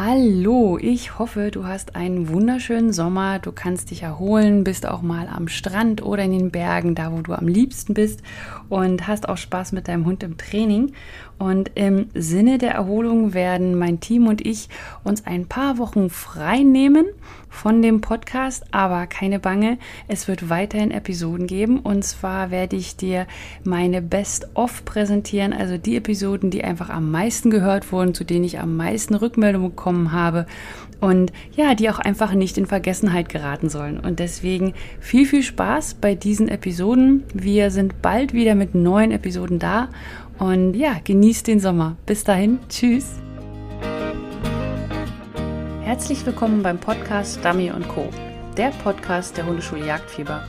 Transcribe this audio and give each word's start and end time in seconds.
Hallo, 0.00 0.78
ich 0.80 1.18
hoffe, 1.18 1.50
du 1.50 1.66
hast 1.66 1.96
einen 1.96 2.28
wunderschönen 2.28 2.92
Sommer. 2.92 3.40
Du 3.40 3.50
kannst 3.50 3.90
dich 3.90 4.04
erholen, 4.04 4.62
bist 4.62 4.86
auch 4.86 5.02
mal 5.02 5.26
am 5.26 5.48
Strand 5.48 6.04
oder 6.04 6.22
in 6.22 6.30
den 6.30 6.50
Bergen, 6.52 6.94
da 6.94 7.10
wo 7.10 7.20
du 7.20 7.32
am 7.32 7.48
liebsten 7.48 7.94
bist 7.94 8.22
und 8.68 9.08
hast 9.08 9.28
auch 9.28 9.36
Spaß 9.36 9.72
mit 9.72 9.88
deinem 9.88 10.06
Hund 10.06 10.22
im 10.22 10.36
Training. 10.36 10.92
Und 11.36 11.72
im 11.74 12.10
Sinne 12.14 12.58
der 12.58 12.74
Erholung 12.74 13.34
werden 13.34 13.76
mein 13.76 13.98
Team 13.98 14.28
und 14.28 14.46
ich 14.46 14.68
uns 15.02 15.26
ein 15.26 15.46
paar 15.46 15.78
Wochen 15.78 16.10
frei 16.10 16.62
nehmen 16.62 17.06
von 17.48 17.82
dem 17.82 18.00
Podcast, 18.00 18.64
aber 18.72 19.06
keine 19.06 19.38
Bange, 19.38 19.78
es 20.06 20.28
wird 20.28 20.48
weiterhin 20.48 20.90
Episoden 20.90 21.46
geben 21.46 21.80
und 21.80 22.04
zwar 22.04 22.50
werde 22.50 22.76
ich 22.76 22.96
dir 22.96 23.26
meine 23.64 24.02
Best-of 24.02 24.84
präsentieren, 24.84 25.52
also 25.52 25.78
die 25.78 25.96
Episoden, 25.96 26.50
die 26.50 26.62
einfach 26.62 26.90
am 26.90 27.10
meisten 27.10 27.50
gehört 27.50 27.90
wurden, 27.90 28.14
zu 28.14 28.24
denen 28.24 28.44
ich 28.44 28.60
am 28.60 28.76
meisten 28.76 29.14
Rückmeldungen 29.14 29.76
bekommen 29.88 30.12
habe 30.12 30.46
und 31.00 31.32
ja, 31.56 31.74
die 31.74 31.88
auch 31.88 31.98
einfach 31.98 32.34
nicht 32.34 32.58
in 32.58 32.66
Vergessenheit 32.66 33.28
geraten 33.28 33.68
sollen. 33.70 34.00
Und 34.00 34.18
deswegen 34.18 34.74
viel, 35.00 35.26
viel 35.26 35.42
Spaß 35.42 35.94
bei 35.94 36.14
diesen 36.14 36.48
Episoden. 36.48 37.24
Wir 37.32 37.70
sind 37.70 38.02
bald 38.02 38.32
wieder 38.32 38.54
mit 38.54 38.74
neuen 38.74 39.12
Episoden 39.12 39.58
da 39.58 39.88
und 40.38 40.74
ja, 40.74 40.96
genießt 41.02 41.46
den 41.46 41.60
Sommer. 41.60 41.96
Bis 42.04 42.24
dahin, 42.24 42.58
tschüss. 42.68 43.14
Herzlich 45.82 46.26
willkommen 46.26 46.62
beim 46.62 46.78
Podcast 46.78 47.42
Dummy 47.42 47.72
Co., 47.88 48.08
der 48.56 48.70
Podcast 48.82 49.36
der 49.38 49.46
Hundeschule 49.46 49.86
Jagdfieber. 49.86 50.42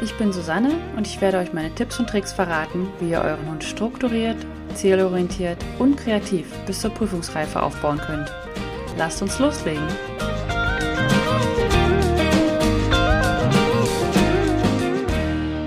Ich 0.00 0.14
bin 0.14 0.32
Susanne 0.32 0.70
und 0.96 1.08
ich 1.08 1.20
werde 1.20 1.38
euch 1.38 1.52
meine 1.52 1.74
Tipps 1.74 1.98
und 1.98 2.08
Tricks 2.08 2.32
verraten, 2.32 2.86
wie 3.00 3.10
ihr 3.10 3.20
euren 3.20 3.50
Hund 3.50 3.64
strukturiert, 3.64 4.36
zielorientiert 4.74 5.58
und 5.80 5.96
kreativ 5.96 6.46
bis 6.66 6.80
zur 6.80 6.90
Prüfungsreife 6.90 7.60
aufbauen 7.60 7.98
könnt. 7.98 8.30
Lasst 8.98 9.22
uns 9.22 9.38
loslegen! 9.38 9.86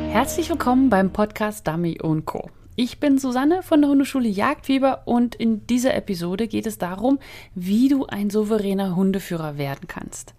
Herzlich 0.09 0.49
willkommen 0.49 0.89
beim 0.89 1.13
Podcast 1.13 1.65
Dummy 1.65 1.97
Co. 2.25 2.49
Ich 2.75 2.99
bin 2.99 3.17
Susanne 3.17 3.63
von 3.63 3.79
der 3.79 3.89
Hundeschule 3.89 4.27
Jagdfieber 4.27 5.03
und 5.05 5.35
in 5.35 5.65
dieser 5.65 5.93
Episode 5.95 6.49
geht 6.49 6.67
es 6.67 6.77
darum, 6.77 7.19
wie 7.55 7.87
du 7.87 8.05
ein 8.05 8.29
souveräner 8.29 8.97
Hundeführer 8.97 9.57
werden 9.57 9.87
kannst. 9.87 10.33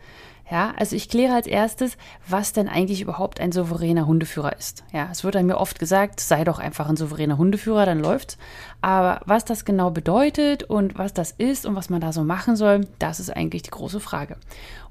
Ja, 0.53 0.75
also 0.77 0.95
ich 0.95 1.09
kläre 1.09 1.33
als 1.35 1.47
erstes, 1.47 1.97
was 2.29 2.53
denn 2.53 2.69
eigentlich 2.69 3.01
überhaupt 3.01 3.41
ein 3.41 3.53
souveräner 3.53 4.07
Hundeführer 4.07 4.55
ist. 4.59 4.85
Ja, 4.93 5.09
es 5.11 5.25
wird 5.25 5.43
mir 5.43 5.57
oft 5.57 5.79
gesagt, 5.79 6.21
sei 6.21 6.45
doch 6.45 6.59
einfach 6.59 6.91
ein 6.91 6.99
souveräner 6.99 7.39
Hundeführer, 7.39 7.87
dann 7.87 8.01
läuft's. 8.01 8.37
Aber 8.83 9.23
was 9.25 9.47
das 9.47 9.65
genau 9.65 9.91
bedeutet 9.91 10.63
und 10.63 10.99
was 10.99 11.15
das 11.15 11.31
ist 11.31 11.65
und 11.65 11.75
was 11.75 11.89
man 11.89 12.03
da 12.03 12.13
so 12.13 12.23
machen 12.23 12.57
soll, 12.57 12.87
das 12.99 13.19
ist 13.19 13.35
eigentlich 13.35 13.63
die 13.63 13.71
große 13.71 13.99
Frage. 13.99 14.37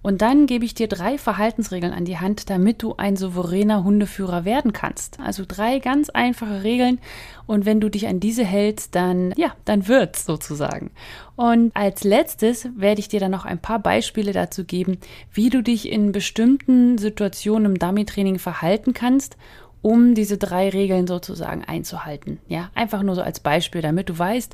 Und 0.01 0.21
dann 0.21 0.47
gebe 0.47 0.65
ich 0.65 0.73
dir 0.73 0.87
drei 0.87 1.17
Verhaltensregeln 1.17 1.93
an 1.93 2.05
die 2.05 2.17
Hand, 2.17 2.49
damit 2.49 2.81
du 2.81 2.95
ein 2.97 3.15
souveräner 3.15 3.83
Hundeführer 3.83 4.45
werden 4.45 4.73
kannst. 4.73 5.19
Also 5.19 5.43
drei 5.47 5.79
ganz 5.79 6.09
einfache 6.09 6.63
Regeln. 6.63 6.99
Und 7.45 7.65
wenn 7.65 7.79
du 7.79 7.89
dich 7.89 8.07
an 8.07 8.19
diese 8.19 8.43
hältst, 8.43 8.95
dann, 8.95 9.33
ja, 9.37 9.53
dann 9.65 9.87
wird's 9.87 10.25
sozusagen. 10.25 10.91
Und 11.35 11.75
als 11.75 12.03
letztes 12.03 12.67
werde 12.75 12.99
ich 12.99 13.09
dir 13.09 13.19
dann 13.19 13.31
noch 13.31 13.45
ein 13.45 13.59
paar 13.59 13.79
Beispiele 13.79 14.31
dazu 14.31 14.63
geben, 14.63 14.97
wie 15.33 15.49
du 15.49 15.61
dich 15.61 15.91
in 15.91 16.11
bestimmten 16.11 16.97
Situationen 16.97 17.73
im 17.73 17.79
Dummy-Training 17.79 18.39
verhalten 18.39 18.93
kannst 18.93 19.37
um 19.83 20.13
diese 20.13 20.37
drei 20.37 20.69
Regeln 20.69 21.07
sozusagen 21.07 21.63
einzuhalten. 21.63 22.39
Ja, 22.47 22.69
einfach 22.75 23.01
nur 23.01 23.15
so 23.15 23.21
als 23.21 23.39
Beispiel, 23.39 23.81
damit 23.81 24.09
du 24.09 24.19
weißt, 24.19 24.53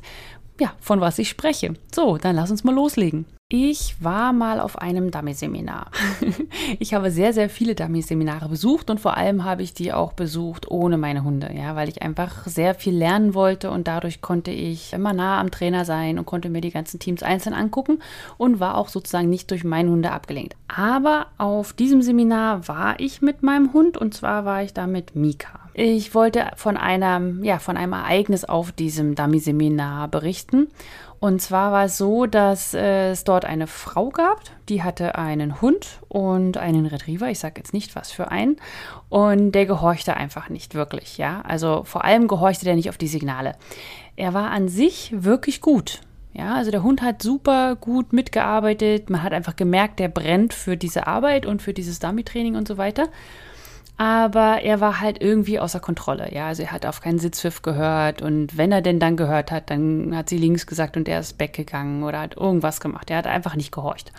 ja, 0.58 0.72
von 0.80 1.00
was 1.00 1.18
ich 1.18 1.28
spreche. 1.28 1.74
So, 1.94 2.16
dann 2.16 2.34
lass 2.34 2.50
uns 2.50 2.64
mal 2.64 2.74
loslegen. 2.74 3.26
Ich 3.50 3.96
war 4.04 4.34
mal 4.34 4.60
auf 4.60 4.76
einem 4.76 5.10
Dummy-Seminar. 5.10 5.90
ich 6.78 6.92
habe 6.92 7.10
sehr, 7.10 7.32
sehr 7.32 7.48
viele 7.48 7.74
Dummy-Seminare 7.74 8.46
besucht 8.46 8.90
und 8.90 9.00
vor 9.00 9.16
allem 9.16 9.42
habe 9.42 9.62
ich 9.62 9.72
die 9.72 9.90
auch 9.90 10.12
besucht 10.12 10.70
ohne 10.70 10.98
meine 10.98 11.24
Hunde, 11.24 11.50
ja, 11.56 11.74
weil 11.74 11.88
ich 11.88 12.02
einfach 12.02 12.46
sehr 12.46 12.74
viel 12.74 12.94
lernen 12.94 13.32
wollte 13.32 13.70
und 13.70 13.88
dadurch 13.88 14.20
konnte 14.20 14.50
ich 14.50 14.92
immer 14.92 15.14
nah 15.14 15.40
am 15.40 15.50
Trainer 15.50 15.86
sein 15.86 16.18
und 16.18 16.26
konnte 16.26 16.50
mir 16.50 16.60
die 16.60 16.70
ganzen 16.70 17.00
Teams 17.00 17.22
einzeln 17.22 17.54
angucken 17.54 18.02
und 18.36 18.60
war 18.60 18.76
auch 18.76 18.90
sozusagen 18.90 19.30
nicht 19.30 19.50
durch 19.50 19.64
meine 19.64 19.88
Hunde 19.88 20.12
abgelenkt. 20.12 20.54
Aber 20.68 21.28
auf 21.38 21.72
diesem 21.72 22.02
Seminar 22.02 22.68
war 22.68 23.00
ich 23.00 23.22
mit 23.22 23.42
meinem 23.42 23.72
Hund 23.72 23.96
und 23.96 24.12
zwar 24.12 24.44
war 24.44 24.62
ich 24.62 24.74
da 24.74 24.86
mit 24.86 25.16
Mika. 25.16 25.58
Ich 25.72 26.12
wollte 26.12 26.50
von 26.56 26.76
einem, 26.76 27.44
ja, 27.44 27.60
von 27.60 27.76
einem 27.76 27.92
Ereignis 27.92 28.44
auf 28.44 28.72
diesem 28.72 29.14
Dummy-Seminar 29.14 30.08
berichten 30.08 30.66
und 31.20 31.42
zwar 31.42 31.72
war 31.72 31.84
es 31.86 31.98
so, 31.98 32.26
dass 32.26 32.74
äh, 32.74 33.10
es 33.10 33.24
dort 33.24 33.44
eine 33.44 33.66
Frau 33.66 34.10
gab, 34.10 34.40
die 34.68 34.82
hatte 34.82 35.16
einen 35.16 35.60
Hund 35.60 36.00
und 36.08 36.56
einen 36.56 36.86
Retriever, 36.86 37.28
ich 37.28 37.40
sage 37.40 37.54
jetzt 37.58 37.72
nicht 37.72 37.96
was 37.96 38.12
für 38.12 38.30
einen, 38.30 38.56
und 39.08 39.52
der 39.52 39.66
gehorchte 39.66 40.16
einfach 40.16 40.48
nicht 40.48 40.74
wirklich, 40.74 41.18
ja. 41.18 41.42
Also 41.42 41.82
vor 41.84 42.04
allem 42.04 42.28
gehorchte 42.28 42.64
der 42.64 42.76
nicht 42.76 42.88
auf 42.88 42.98
die 42.98 43.08
Signale. 43.08 43.56
Er 44.16 44.34
war 44.34 44.50
an 44.50 44.68
sich 44.68 45.12
wirklich 45.16 45.60
gut. 45.60 46.00
Ja, 46.34 46.54
also 46.54 46.70
der 46.70 46.84
Hund 46.84 47.02
hat 47.02 47.22
super 47.22 47.74
gut 47.74 48.12
mitgearbeitet. 48.12 49.10
Man 49.10 49.22
hat 49.24 49.32
einfach 49.32 49.56
gemerkt, 49.56 49.98
der 49.98 50.08
brennt 50.08 50.54
für 50.54 50.76
diese 50.76 51.06
Arbeit 51.08 51.46
und 51.46 51.62
für 51.62 51.72
dieses 51.72 51.98
Dummy-Training 51.98 52.54
und 52.54 52.68
so 52.68 52.78
weiter 52.78 53.08
aber 53.98 54.62
er 54.62 54.80
war 54.80 55.00
halt 55.00 55.20
irgendwie 55.20 55.58
außer 55.58 55.80
Kontrolle. 55.80 56.32
Ja, 56.32 56.46
also 56.46 56.62
er 56.62 56.70
hat 56.70 56.86
auf 56.86 57.00
keinen 57.00 57.18
Sitzpfiff 57.18 57.62
gehört 57.62 58.22
und 58.22 58.56
wenn 58.56 58.70
er 58.70 58.80
denn 58.80 59.00
dann 59.00 59.16
gehört 59.16 59.50
hat, 59.50 59.70
dann 59.70 60.16
hat 60.16 60.28
sie 60.28 60.38
links 60.38 60.66
gesagt 60.68 60.96
und 60.96 61.08
er 61.08 61.18
ist 61.18 61.38
weggegangen 61.40 62.04
oder 62.04 62.20
hat 62.20 62.36
irgendwas 62.36 62.80
gemacht. 62.80 63.10
Er 63.10 63.18
hat 63.18 63.26
einfach 63.26 63.56
nicht 63.56 63.72
gehorcht. 63.72 64.12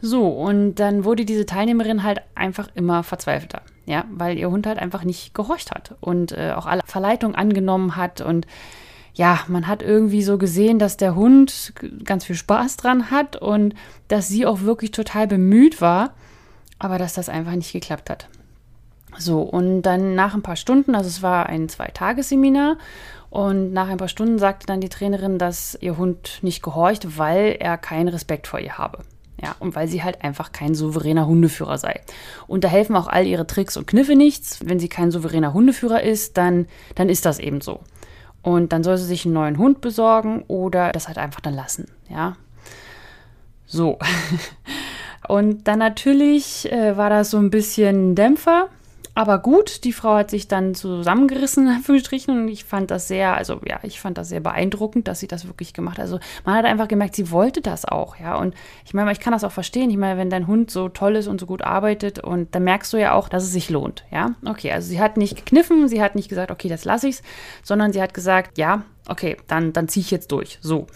So, 0.00 0.28
und 0.28 0.74
dann 0.74 1.04
wurde 1.04 1.24
diese 1.24 1.46
Teilnehmerin 1.46 2.02
halt 2.02 2.20
einfach 2.34 2.68
immer 2.74 3.04
verzweifelter, 3.04 3.62
ja, 3.86 4.04
weil 4.10 4.36
ihr 4.36 4.50
Hund 4.50 4.66
halt 4.66 4.78
einfach 4.78 5.04
nicht 5.04 5.34
gehorcht 5.34 5.70
hat 5.70 5.94
und 6.00 6.32
äh, 6.32 6.52
auch 6.54 6.66
alle 6.66 6.82
Verleitung 6.84 7.36
angenommen 7.36 7.96
hat 7.96 8.20
und 8.20 8.46
ja, 9.14 9.38
man 9.46 9.66
hat 9.66 9.82
irgendwie 9.82 10.22
so 10.22 10.36
gesehen, 10.36 10.78
dass 10.78 10.98
der 10.98 11.14
Hund 11.14 11.72
ganz 12.04 12.26
viel 12.26 12.36
Spaß 12.36 12.76
dran 12.76 13.10
hat 13.10 13.36
und 13.36 13.74
dass 14.08 14.28
sie 14.28 14.44
auch 14.44 14.60
wirklich 14.60 14.90
total 14.90 15.26
bemüht 15.26 15.80
war, 15.80 16.12
aber 16.78 16.98
dass 16.98 17.14
das 17.14 17.30
einfach 17.30 17.52
nicht 17.54 17.72
geklappt 17.72 18.10
hat. 18.10 18.28
So, 19.18 19.40
und 19.40 19.82
dann 19.82 20.14
nach 20.14 20.34
ein 20.34 20.42
paar 20.42 20.56
Stunden, 20.56 20.94
also 20.94 21.08
es 21.08 21.22
war 21.22 21.46
ein 21.46 21.68
Zweitagesseminar, 21.68 22.76
und 23.30 23.72
nach 23.72 23.88
ein 23.88 23.98
paar 23.98 24.08
Stunden 24.08 24.38
sagte 24.38 24.66
dann 24.66 24.80
die 24.80 24.88
Trainerin, 24.88 25.38
dass 25.38 25.76
ihr 25.80 25.98
Hund 25.98 26.38
nicht 26.42 26.62
gehorcht, 26.62 27.18
weil 27.18 27.56
er 27.58 27.76
keinen 27.76 28.08
Respekt 28.08 28.46
vor 28.46 28.60
ihr 28.60 28.78
habe. 28.78 29.00
Ja, 29.42 29.54
und 29.58 29.76
weil 29.76 29.88
sie 29.88 30.02
halt 30.02 30.24
einfach 30.24 30.52
kein 30.52 30.74
souveräner 30.74 31.26
Hundeführer 31.26 31.76
sei. 31.76 32.00
Und 32.46 32.64
da 32.64 32.68
helfen 32.68 32.96
auch 32.96 33.06
all 33.08 33.26
ihre 33.26 33.46
Tricks 33.46 33.76
und 33.76 33.86
Kniffe 33.86 34.16
nichts. 34.16 34.60
Wenn 34.64 34.78
sie 34.78 34.88
kein 34.88 35.10
souveräner 35.10 35.52
Hundeführer 35.52 36.02
ist, 36.02 36.38
dann, 36.38 36.66
dann 36.94 37.10
ist 37.10 37.26
das 37.26 37.38
eben 37.38 37.60
so. 37.60 37.80
Und 38.40 38.72
dann 38.72 38.82
soll 38.82 38.96
sie 38.96 39.04
sich 39.04 39.26
einen 39.26 39.34
neuen 39.34 39.58
Hund 39.58 39.82
besorgen 39.82 40.44
oder 40.48 40.92
das 40.92 41.08
halt 41.08 41.18
einfach 41.18 41.40
dann 41.40 41.54
lassen. 41.54 41.90
Ja. 42.08 42.36
So. 43.66 43.98
und 45.28 45.68
dann 45.68 45.80
natürlich 45.80 46.72
äh, 46.72 46.96
war 46.96 47.10
das 47.10 47.30
so 47.30 47.36
ein 47.36 47.50
bisschen 47.50 48.14
Dämpfer. 48.14 48.70
Aber 49.16 49.38
gut, 49.38 49.84
die 49.84 49.94
Frau 49.94 50.16
hat 50.16 50.28
sich 50.28 50.46
dann 50.46 50.74
zusammengerissen, 50.74 51.66
in 51.66 51.72
Anführungsstrichen, 51.76 52.38
und 52.38 52.48
ich 52.48 52.66
fand 52.66 52.90
das 52.90 53.08
sehr, 53.08 53.34
also 53.34 53.62
ja, 53.64 53.80
ich 53.82 53.98
fand 53.98 54.18
das 54.18 54.28
sehr 54.28 54.40
beeindruckend, 54.40 55.08
dass 55.08 55.20
sie 55.20 55.26
das 55.26 55.46
wirklich 55.46 55.72
gemacht 55.72 55.96
hat. 55.96 56.02
Also 56.02 56.20
man 56.44 56.54
hat 56.54 56.66
einfach 56.66 56.86
gemerkt, 56.86 57.16
sie 57.16 57.30
wollte 57.30 57.62
das 57.62 57.86
auch, 57.86 58.16
ja. 58.16 58.36
Und 58.36 58.54
ich 58.84 58.92
meine, 58.92 59.10
ich 59.10 59.18
kann 59.18 59.32
das 59.32 59.42
auch 59.42 59.52
verstehen. 59.52 59.88
Ich 59.88 59.96
meine, 59.96 60.18
wenn 60.18 60.28
dein 60.28 60.46
Hund 60.46 60.70
so 60.70 60.90
toll 60.90 61.16
ist 61.16 61.28
und 61.28 61.40
so 61.40 61.46
gut 61.46 61.62
arbeitet, 61.62 62.18
und 62.18 62.54
dann 62.54 62.64
merkst 62.64 62.92
du 62.92 62.98
ja 62.98 63.14
auch, 63.14 63.30
dass 63.30 63.44
es 63.44 63.52
sich 63.52 63.70
lohnt, 63.70 64.04
ja. 64.12 64.34
Okay, 64.44 64.70
also 64.70 64.86
sie 64.86 65.00
hat 65.00 65.16
nicht 65.16 65.34
gekniffen, 65.34 65.88
sie 65.88 66.02
hat 66.02 66.14
nicht 66.14 66.28
gesagt, 66.28 66.50
okay, 66.50 66.68
das 66.68 66.84
lasse 66.84 67.08
ich's, 67.08 67.22
sondern 67.62 67.94
sie 67.94 68.02
hat 68.02 68.12
gesagt, 68.12 68.58
ja, 68.58 68.82
okay, 69.08 69.38
dann, 69.46 69.72
dann 69.72 69.88
ziehe 69.88 70.02
ich 70.02 70.10
jetzt 70.10 70.30
durch. 70.30 70.58
So. 70.60 70.88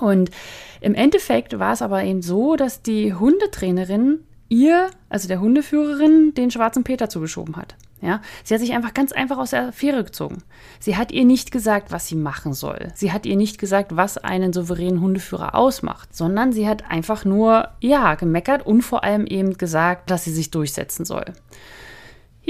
Und 0.00 0.32
im 0.80 0.96
Endeffekt 0.96 1.60
war 1.60 1.74
es 1.74 1.82
aber 1.82 2.02
eben 2.02 2.22
so, 2.22 2.56
dass 2.56 2.82
die 2.82 3.14
Hundetrainerin 3.14 4.24
ihr, 4.50 4.90
also 5.08 5.26
der 5.28 5.40
Hundeführerin, 5.40 6.34
den 6.34 6.50
schwarzen 6.50 6.84
Peter 6.84 7.08
zugeschoben 7.08 7.56
hat. 7.56 7.76
Ja, 8.02 8.22
sie 8.44 8.54
hat 8.54 8.60
sich 8.60 8.72
einfach 8.72 8.94
ganz 8.94 9.12
einfach 9.12 9.36
aus 9.36 9.50
der 9.50 9.68
Affäre 9.68 10.04
gezogen. 10.04 10.38
Sie 10.78 10.96
hat 10.96 11.12
ihr 11.12 11.24
nicht 11.24 11.50
gesagt, 11.50 11.92
was 11.92 12.06
sie 12.06 12.16
machen 12.16 12.54
soll. 12.54 12.88
Sie 12.94 13.12
hat 13.12 13.26
ihr 13.26 13.36
nicht 13.36 13.58
gesagt, 13.58 13.94
was 13.94 14.16
einen 14.16 14.54
souveränen 14.54 15.02
Hundeführer 15.02 15.54
ausmacht, 15.54 16.14
sondern 16.16 16.52
sie 16.52 16.66
hat 16.66 16.90
einfach 16.90 17.26
nur, 17.26 17.68
ja, 17.80 18.14
gemeckert 18.14 18.64
und 18.64 18.82
vor 18.82 19.04
allem 19.04 19.26
eben 19.26 19.58
gesagt, 19.58 20.10
dass 20.10 20.24
sie 20.24 20.32
sich 20.32 20.50
durchsetzen 20.50 21.04
soll. 21.04 21.26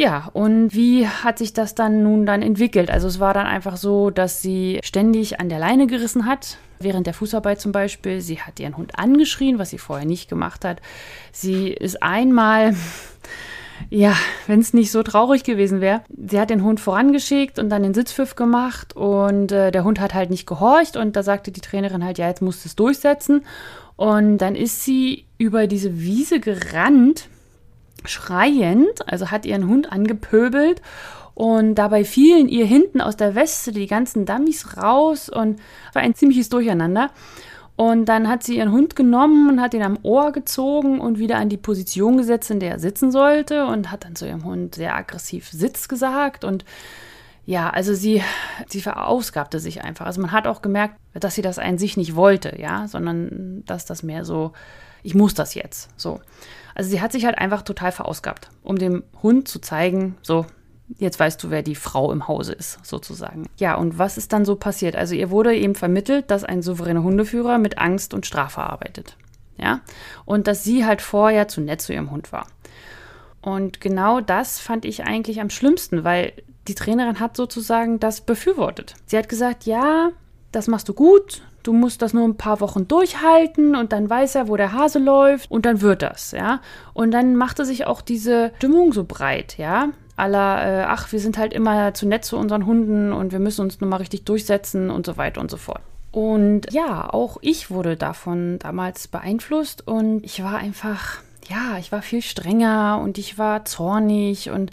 Ja, 0.00 0.31
und 0.32 0.73
wie 0.73 1.06
hat 1.06 1.37
sich 1.37 1.52
das 1.52 1.75
dann 1.75 2.02
nun 2.02 2.25
dann 2.25 2.41
entwickelt? 2.41 2.91
Also 2.91 3.06
es 3.06 3.20
war 3.20 3.35
dann 3.35 3.47
einfach 3.47 3.76
so, 3.76 4.08
dass 4.08 4.41
sie 4.41 4.81
ständig 4.82 5.41
an 5.41 5.50
der 5.50 5.58
Leine 5.58 5.87
gerissen 5.87 6.25
hat, 6.25 6.56
während 6.79 7.06
der 7.06 7.12
Fußarbeit 7.12 7.61
zum 7.61 7.70
Beispiel. 7.70 8.23
Sie 8.23 8.41
hat 8.41 8.58
ihren 8.61 8.79
Hund 8.79 8.99
angeschrien, 8.99 9.58
was 9.58 9.69
sie 9.69 9.76
vorher 9.76 10.06
nicht 10.06 10.31
gemacht 10.31 10.64
hat. 10.64 10.81
Sie 11.32 11.69
ist 11.69 12.02
einmal, 12.02 12.75
ja, 13.91 14.17
wenn 14.47 14.61
es 14.61 14.73
nicht 14.73 14.91
so 14.91 15.02
traurig 15.02 15.44
gewesen 15.44 15.82
wäre, 15.82 16.00
sie 16.08 16.41
hat 16.41 16.49
den 16.49 16.64
Hund 16.64 16.81
vorangeschickt 16.81 17.58
und 17.58 17.69
dann 17.69 17.82
den 17.82 17.93
Sitzpfiff 17.93 18.37
gemacht 18.37 18.96
und 18.96 19.53
äh, 19.53 19.70
der 19.70 19.85
Hund 19.85 20.00
hat 20.00 20.14
halt 20.14 20.31
nicht 20.31 20.46
gehorcht 20.46 20.96
und 20.96 21.14
da 21.14 21.23
sagte 21.23 21.53
die 21.53 21.61
Trainerin 21.61 22.06
halt, 22.06 22.17
ja, 22.17 22.26
jetzt 22.26 22.41
musst 22.41 22.64
du 22.64 22.70
es 22.70 22.75
durchsetzen. 22.75 23.44
Und 23.96 24.38
dann 24.38 24.56
ist 24.56 24.82
sie 24.82 25.26
über 25.37 25.67
diese 25.67 26.00
Wiese 26.00 26.41
gerannt, 26.41 27.29
schreiend, 28.08 29.06
also 29.06 29.31
hat 29.31 29.47
ihren 29.47 29.67
Hund 29.69 29.93
angepöbelt 29.93 30.82
und 31.35 31.76
dabei 31.76 32.05
fielen 32.05 32.49
ihr 32.49 32.67
hinten 32.67 33.00
aus 33.00 33.17
der 33.17 33.35
Weste 33.35 33.73
die 33.73 33.87
ganzen 33.87 34.26
Dummies 34.26 34.76
raus 34.76 35.29
und 35.29 35.58
war 35.93 36.02
ein 36.02 36.14
ziemliches 36.14 36.49
Durcheinander. 36.49 37.11
Und 37.76 38.11
dann 38.11 38.29
hat 38.29 38.43
sie 38.43 38.58
ihren 38.58 38.73
Hund 38.73 38.94
genommen 38.94 39.49
und 39.49 39.61
hat 39.62 39.73
ihn 39.73 39.82
am 39.82 39.99
Ohr 40.02 40.32
gezogen 40.32 41.00
und 41.00 41.19
wieder 41.19 41.38
an 41.38 41.49
die 41.49 41.56
Position 41.56 42.19
gesetzt, 42.19 42.50
in 42.50 42.61
der 42.61 42.73
er 42.73 42.79
sitzen 42.79 43.11
sollte 43.11 43.64
und 43.64 43.91
hat 43.91 44.05
dann 44.05 44.17
zu 44.17 44.26
ihrem 44.26 44.44
Hund 44.44 44.75
sehr 44.75 44.94
aggressiv 44.94 45.49
Sitz 45.49 45.88
gesagt 45.88 46.44
und 46.44 46.67
ja, 47.46 47.70
also 47.70 47.94
sie, 47.94 48.23
sie 48.69 48.82
verausgabte 48.82 49.58
sich 49.61 49.82
einfach. 49.82 50.06
Also 50.06 50.20
man 50.20 50.31
hat 50.31 50.46
auch 50.46 50.61
gemerkt, 50.61 50.96
dass 51.14 51.35
sie 51.35 51.43
das 51.43 51.58
an 51.58 51.79
sich 51.79 51.96
nicht 51.96 52.14
wollte, 52.14 52.61
ja, 52.61 52.87
sondern 52.87 53.62
dass 53.67 53.87
das 53.87 54.03
mehr 54.03 54.26
so, 54.26 54.53
ich 55.03 55.14
muss 55.14 55.32
das 55.32 55.55
jetzt, 55.55 55.88
so. 55.96 56.20
Also 56.81 56.93
sie 56.93 57.03
hat 57.03 57.12
sich 57.12 57.27
halt 57.27 57.37
einfach 57.37 57.61
total 57.61 57.93
verausgabt, 57.93 58.49
um 58.62 58.79
dem 58.79 59.03
Hund 59.23 59.49
zu 59.49 59.59
zeigen, 59.61 60.17
so, 60.23 60.47
Jetzt 60.97 61.21
weißt 61.21 61.44
du, 61.44 61.50
wer 61.50 61.62
die 61.62 61.75
Frau 61.75 62.11
im 62.11 62.27
Hause 62.27 62.55
ist, 62.55 62.85
sozusagen. 62.85 63.50
Ja, 63.59 63.75
und 63.75 63.99
was 63.99 64.17
ist 64.17 64.32
dann 64.32 64.47
so 64.47 64.56
passiert? 64.56 64.97
Also 64.97 65.15
ihr 65.15 65.31
wurde 65.31 65.55
eben 65.55 65.75
vermittelt, 65.75 66.31
dass 66.31 66.43
ein 66.43 66.62
souveräner 66.62 67.03
Hundeführer 67.03 67.59
mit 67.59 67.77
Angst 67.77 68.15
und 68.15 68.25
Strafe 68.25 68.62
arbeitet. 68.62 69.17
Ja, 69.59 69.82
und 70.25 70.47
dass 70.47 70.65
sie 70.65 70.87
halt 70.87 71.03
vorher 71.03 71.49
zu 71.49 71.61
nett 71.61 71.82
zu 71.82 71.93
ihrem 71.93 72.11
Hund 72.11 72.32
war. 72.32 72.47
Und 73.43 73.82
genau 73.82 74.23
das 74.23 74.59
fand 74.59 74.87
ich 74.87 75.05
eigentlich 75.05 75.43
am 75.43 75.50
schlimmsten, 75.50 76.03
weil 76.03 76.32
die 76.67 76.75
Trainerin 76.75 77.21
hat 77.21 77.37
sozusagen 77.37 78.00
das 78.00 78.23
befürwortet. 78.23 78.94
Sie 79.05 79.19
hat 79.19 79.29
gesagt, 79.29 79.67
ja, 79.67 80.12
das 80.50 80.67
machst 80.67 80.88
du 80.88 80.94
gut, 80.94 81.43
du 81.62 81.73
musst 81.73 82.03
das 82.03 82.12
nur 82.15 82.25
ein 82.25 82.37
paar 82.37 82.61
Wochen 82.61 82.89
durchhalten 82.89 83.77
und 83.77 83.93
dann 83.93 84.09
weiß 84.09 84.35
er, 84.35 84.49
wo 84.49 84.57
der 84.57 84.73
Hase 84.73 84.99
läuft 84.99 85.51
und 85.51 85.67
dann 85.67 85.81
wird 85.81 86.03
das, 86.03 86.33
ja. 86.33 86.61
Und 86.95 87.11
dann 87.11 87.37
machte 87.37 87.65
sich 87.65 87.87
auch 87.87 88.01
diese 88.01 88.53
Stimmung 88.57 88.93
so 88.93 89.05
breit, 89.05 89.59
ja 89.59 89.91
aller, 90.21 90.83
äh, 90.83 90.85
ach, 90.87 91.11
wir 91.12 91.19
sind 91.19 91.39
halt 91.39 91.53
immer 91.53 91.95
zu 91.95 92.07
nett 92.07 92.25
zu 92.25 92.37
unseren 92.37 92.67
Hunden 92.67 93.12
und 93.12 93.33
wir 93.33 93.39
müssen 93.39 93.62
uns 93.62 93.81
nun 93.81 93.89
mal 93.89 93.97
richtig 93.97 94.25
durchsetzen 94.25 94.91
und 94.91 95.07
so 95.07 95.17
weiter 95.17 95.41
und 95.41 95.51
so 95.51 95.57
fort. 95.57 95.81
Und 96.12 96.73
ja, 96.73 97.12
auch 97.12 97.39
ich 97.41 97.71
wurde 97.71 97.97
davon 97.97 98.59
damals 98.59 99.09
beeinflusst 99.09 99.87
und 99.87 100.25
ich 100.25 100.43
war 100.43 100.59
einfach, 100.59 101.19
ja, 101.49 101.79
ich 101.79 101.91
war 101.91 102.03
viel 102.03 102.23
strenger 102.23 103.01
und 103.03 103.17
ich 103.17 103.39
war 103.39 103.65
zornig 103.65 104.51
und 104.51 104.71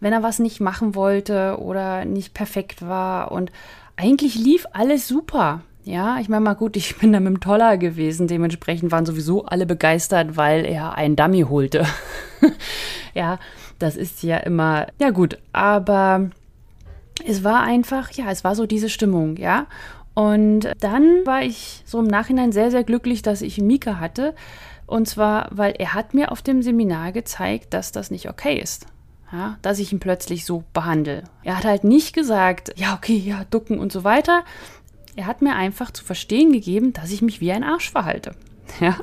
wenn 0.00 0.12
er 0.12 0.22
was 0.22 0.38
nicht 0.38 0.60
machen 0.60 0.94
wollte 0.94 1.58
oder 1.60 2.04
nicht 2.04 2.34
perfekt 2.34 2.86
war 2.86 3.32
und 3.32 3.50
eigentlich 3.96 4.36
lief 4.36 4.66
alles 4.72 5.08
super. 5.08 5.62
Ja, 5.86 6.18
ich 6.18 6.28
meine 6.28 6.44
mal 6.44 6.54
gut, 6.54 6.76
ich 6.76 6.98
bin 6.98 7.12
da 7.12 7.20
mit 7.20 7.28
dem 7.28 7.40
Toller 7.40 7.78
gewesen. 7.78 8.26
Dementsprechend 8.26 8.90
waren 8.90 9.06
sowieso 9.06 9.44
alle 9.44 9.66
begeistert, 9.66 10.36
weil 10.36 10.66
er 10.66 10.96
einen 10.96 11.14
Dummy 11.14 11.42
holte. 11.42 11.86
ja, 13.14 13.38
das 13.78 13.94
ist 13.94 14.24
ja 14.24 14.38
immer, 14.38 14.88
ja 14.98 15.10
gut, 15.10 15.38
aber 15.52 16.30
es 17.24 17.44
war 17.44 17.62
einfach, 17.62 18.10
ja, 18.10 18.28
es 18.32 18.42
war 18.42 18.56
so 18.56 18.66
diese 18.66 18.88
Stimmung, 18.88 19.36
ja. 19.36 19.66
Und 20.12 20.72
dann 20.80 21.24
war 21.24 21.42
ich 21.42 21.84
so 21.86 22.00
im 22.00 22.08
Nachhinein 22.08 22.50
sehr, 22.50 22.72
sehr 22.72 22.82
glücklich, 22.82 23.22
dass 23.22 23.40
ich 23.40 23.60
Mika 23.60 24.00
hatte. 24.00 24.34
Und 24.86 25.06
zwar, 25.06 25.48
weil 25.52 25.74
er 25.78 25.94
hat 25.94 26.14
mir 26.14 26.32
auf 26.32 26.42
dem 26.42 26.62
Seminar 26.62 27.12
gezeigt, 27.12 27.74
dass 27.74 27.92
das 27.92 28.10
nicht 28.10 28.28
okay 28.28 28.58
ist. 28.58 28.86
Ja, 29.30 29.58
dass 29.62 29.78
ich 29.78 29.92
ihn 29.92 30.00
plötzlich 30.00 30.44
so 30.44 30.64
behandle. 30.72 31.24
Er 31.42 31.58
hat 31.58 31.64
halt 31.64 31.84
nicht 31.84 32.12
gesagt, 32.12 32.72
ja, 32.76 32.94
okay, 32.94 33.16
ja, 33.16 33.44
ducken 33.50 33.78
und 33.78 33.92
so 33.92 34.04
weiter. 34.04 34.44
Er 35.16 35.26
hat 35.26 35.40
mir 35.40 35.56
einfach 35.56 35.90
zu 35.90 36.04
verstehen 36.04 36.52
gegeben, 36.52 36.92
dass 36.92 37.10
ich 37.10 37.22
mich 37.22 37.40
wie 37.40 37.50
ein 37.52 37.64
Arsch 37.64 37.90
verhalte. 37.90 38.34
Ja. 38.80 38.96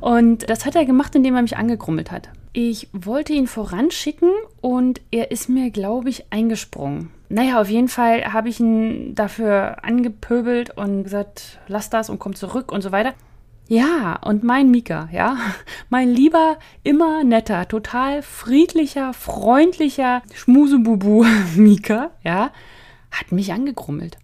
Und 0.00 0.50
das 0.50 0.66
hat 0.66 0.74
er 0.74 0.84
gemacht, 0.84 1.14
indem 1.14 1.36
er 1.36 1.42
mich 1.42 1.56
angegrummelt 1.56 2.10
hat. 2.10 2.30
Ich 2.52 2.88
wollte 2.92 3.32
ihn 3.32 3.46
voranschicken 3.46 4.30
und 4.60 5.00
er 5.12 5.30
ist 5.30 5.48
mir, 5.48 5.70
glaube 5.70 6.10
ich, 6.10 6.32
eingesprungen. 6.32 7.10
Naja, 7.28 7.60
auf 7.60 7.70
jeden 7.70 7.88
Fall 7.88 8.32
habe 8.32 8.48
ich 8.48 8.58
ihn 8.58 9.14
dafür 9.14 9.84
angepöbelt 9.84 10.76
und 10.76 11.04
gesagt, 11.04 11.60
lass 11.68 11.90
das 11.90 12.10
und 12.10 12.18
komm 12.18 12.34
zurück 12.34 12.72
und 12.72 12.82
so 12.82 12.90
weiter. 12.90 13.14
Ja, 13.68 14.16
und 14.16 14.42
mein 14.42 14.70
Mika, 14.70 15.08
ja, 15.12 15.38
mein 15.88 16.08
lieber, 16.10 16.58
immer 16.82 17.24
netter, 17.24 17.68
total 17.68 18.20
friedlicher, 18.20 19.14
freundlicher 19.14 20.22
Schmusebubu 20.34 21.24
Mika, 21.56 22.10
ja, 22.24 22.50
hat 23.10 23.32
mich 23.32 23.52
angegrummelt. 23.52 24.18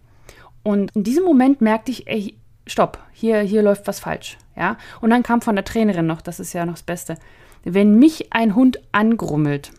Und 0.63 0.91
in 0.95 1.05
diesem 1.05 1.25
Moment 1.25 1.61
merkte 1.61 1.91
ich, 1.93 2.07
ey, 2.07 2.35
stopp, 2.67 2.99
hier, 3.13 3.41
hier 3.41 3.63
läuft 3.63 3.87
was 3.87 4.01
falsch, 4.01 4.37
ja. 4.57 4.77
Und 5.01 5.11
dann 5.11 5.23
kam 5.23 5.41
von 5.41 5.57
der 5.57 5.65
Trainerin 5.65 6.07
noch, 6.07 6.21
das 6.21 6.41
ist 6.41 6.53
ja 6.53 6.67
noch 6.67 6.75
das 6.75 6.83
Beste 6.83 7.17
wenn 7.65 7.99
mich 7.99 8.33
ein 8.33 8.55
Hund 8.55 8.81
angrummelt, 8.93 9.73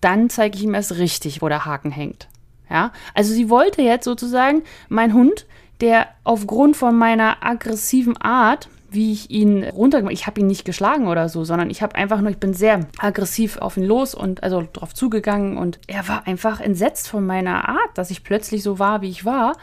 dann 0.00 0.30
zeige 0.30 0.56
ich 0.56 0.64
ihm 0.64 0.74
erst 0.74 0.98
richtig, 0.98 1.42
wo 1.42 1.48
der 1.48 1.64
Haken 1.64 1.90
hängt. 1.90 2.28
Ja, 2.70 2.92
also 3.14 3.32
sie 3.32 3.48
wollte 3.48 3.82
jetzt 3.82 4.04
sozusagen 4.04 4.62
mein 4.88 5.14
Hund, 5.14 5.46
der 5.80 6.06
aufgrund 6.24 6.76
von 6.76 6.96
meiner 6.96 7.42
aggressiven 7.44 8.16
Art, 8.18 8.68
wie 8.90 9.12
ich 9.12 9.30
ihn 9.30 9.64
runtergemacht, 9.64 10.12
ich 10.12 10.26
habe 10.26 10.40
ihn 10.40 10.46
nicht 10.46 10.64
geschlagen 10.64 11.08
oder 11.08 11.28
so, 11.28 11.44
sondern 11.44 11.70
ich 11.70 11.82
habe 11.82 11.94
einfach 11.94 12.20
nur, 12.20 12.30
ich 12.30 12.38
bin 12.38 12.52
sehr 12.52 12.86
aggressiv 12.98 13.56
auf 13.58 13.76
ihn 13.76 13.84
los 13.84 14.14
und 14.14 14.42
also 14.42 14.66
drauf 14.70 14.94
zugegangen 14.94 15.56
und 15.56 15.78
er 15.86 16.06
war 16.08 16.26
einfach 16.26 16.60
entsetzt 16.60 17.08
von 17.08 17.24
meiner 17.24 17.68
Art, 17.68 17.90
dass 17.96 18.10
ich 18.10 18.22
plötzlich 18.22 18.62
so 18.62 18.78
war, 18.78 19.00
wie 19.00 19.10
ich 19.10 19.24
war. 19.24 19.56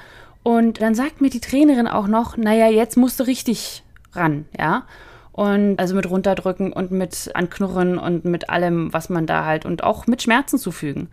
Und 0.46 0.80
dann 0.80 0.94
sagt 0.94 1.22
mir 1.22 1.32
die 1.32 1.40
Trainerin 1.40 1.88
auch 1.88 2.06
noch, 2.06 2.38
naja, 2.38 2.68
jetzt 2.68 2.98
musst 2.98 3.20
du 3.20 3.24
richtig 3.24 3.84
ran, 4.14 4.46
ja. 4.56 4.84
Und 5.32 5.80
also 5.80 5.96
mit 5.96 6.08
runterdrücken 6.08 6.72
und 6.72 6.92
mit 6.92 7.32
anknurren 7.34 7.98
und 7.98 8.26
mit 8.26 8.48
allem, 8.48 8.94
was 8.94 9.10
man 9.10 9.26
da 9.26 9.44
halt 9.44 9.66
und 9.66 9.84
auch 9.84 10.06
mit 10.06 10.22
Schmerzen 10.22 10.60
zufügen. 10.60 11.10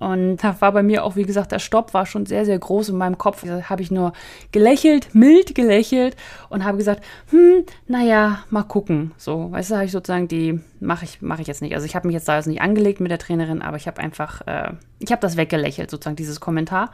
Und 0.00 0.44
da 0.44 0.60
war 0.60 0.72
bei 0.72 0.82
mir 0.82 1.04
auch, 1.04 1.16
wie 1.16 1.22
gesagt, 1.22 1.50
der 1.50 1.60
Stopp 1.60 1.94
war 1.94 2.04
schon 2.04 2.26
sehr, 2.26 2.44
sehr 2.44 2.58
groß 2.58 2.90
in 2.90 2.98
meinem 2.98 3.16
Kopf. 3.16 3.42
Da 3.42 3.70
habe 3.70 3.80
ich 3.80 3.90
nur 3.90 4.12
gelächelt, 4.52 5.14
mild 5.14 5.54
gelächelt 5.54 6.14
und 6.50 6.62
habe 6.62 6.76
gesagt, 6.76 7.02
hm, 7.30 7.64
naja, 7.86 8.40
mal 8.50 8.64
gucken. 8.64 9.12
So, 9.16 9.50
weißt 9.50 9.70
du, 9.70 9.74
habe 9.76 9.86
ich 9.86 9.92
sozusagen 9.92 10.28
die, 10.28 10.60
mache 10.78 11.06
ich, 11.06 11.22
mache 11.22 11.40
ich 11.40 11.48
jetzt 11.48 11.62
nicht. 11.62 11.74
Also 11.74 11.86
ich 11.86 11.96
habe 11.96 12.06
mich 12.06 12.14
jetzt 12.14 12.28
da 12.28 12.36
jetzt 12.36 12.46
nicht 12.46 12.60
angelegt 12.60 13.00
mit 13.00 13.10
der 13.10 13.18
Trainerin, 13.18 13.62
aber 13.62 13.78
ich 13.78 13.86
habe 13.86 13.98
einfach, 13.98 14.46
äh, 14.46 14.72
ich 14.98 15.10
habe 15.10 15.22
das 15.22 15.38
weggelächelt, 15.38 15.90
sozusagen, 15.90 16.16
dieses 16.16 16.38
Kommentar. 16.38 16.90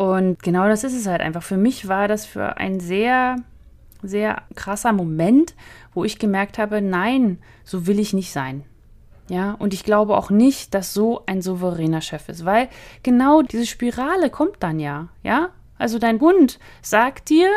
Und 0.00 0.42
genau 0.42 0.66
das 0.66 0.82
ist 0.82 0.96
es 0.96 1.06
halt 1.06 1.20
einfach. 1.20 1.42
Für 1.42 1.58
mich 1.58 1.86
war 1.86 2.08
das 2.08 2.24
für 2.24 2.56
ein 2.56 2.80
sehr 2.80 3.36
sehr 4.02 4.44
krasser 4.54 4.94
Moment, 4.94 5.54
wo 5.92 6.04
ich 6.04 6.18
gemerkt 6.18 6.56
habe, 6.56 6.80
nein, 6.80 7.36
so 7.64 7.86
will 7.86 7.98
ich 7.98 8.14
nicht 8.14 8.32
sein. 8.32 8.64
Ja, 9.28 9.52
und 9.58 9.74
ich 9.74 9.84
glaube 9.84 10.16
auch 10.16 10.30
nicht, 10.30 10.72
dass 10.72 10.94
so 10.94 11.20
ein 11.26 11.42
souveräner 11.42 12.00
Chef 12.00 12.30
ist, 12.30 12.46
weil 12.46 12.70
genau 13.02 13.42
diese 13.42 13.66
Spirale 13.66 14.30
kommt 14.30 14.56
dann 14.60 14.80
ja, 14.80 15.08
ja? 15.22 15.50
Also 15.76 15.98
dein 15.98 16.18
Hund 16.18 16.58
sagt 16.80 17.28
dir, 17.28 17.50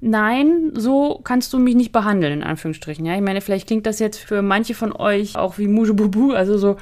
nein, 0.00 0.72
so 0.72 1.20
kannst 1.24 1.52
du 1.52 1.58
mich 1.58 1.74
nicht 1.74 1.92
behandeln, 1.92 2.40
in 2.40 2.42
Anführungsstrichen. 2.42 3.04
Ja, 3.04 3.16
ich 3.16 3.20
meine, 3.20 3.42
vielleicht 3.42 3.66
klingt 3.66 3.84
das 3.84 3.98
jetzt 3.98 4.18
für 4.18 4.40
manche 4.40 4.72
von 4.72 4.92
euch 4.94 5.36
auch 5.36 5.58
wie 5.58 5.68
Mujebubu, 5.68 6.32
also 6.32 6.56
so, 6.56 6.78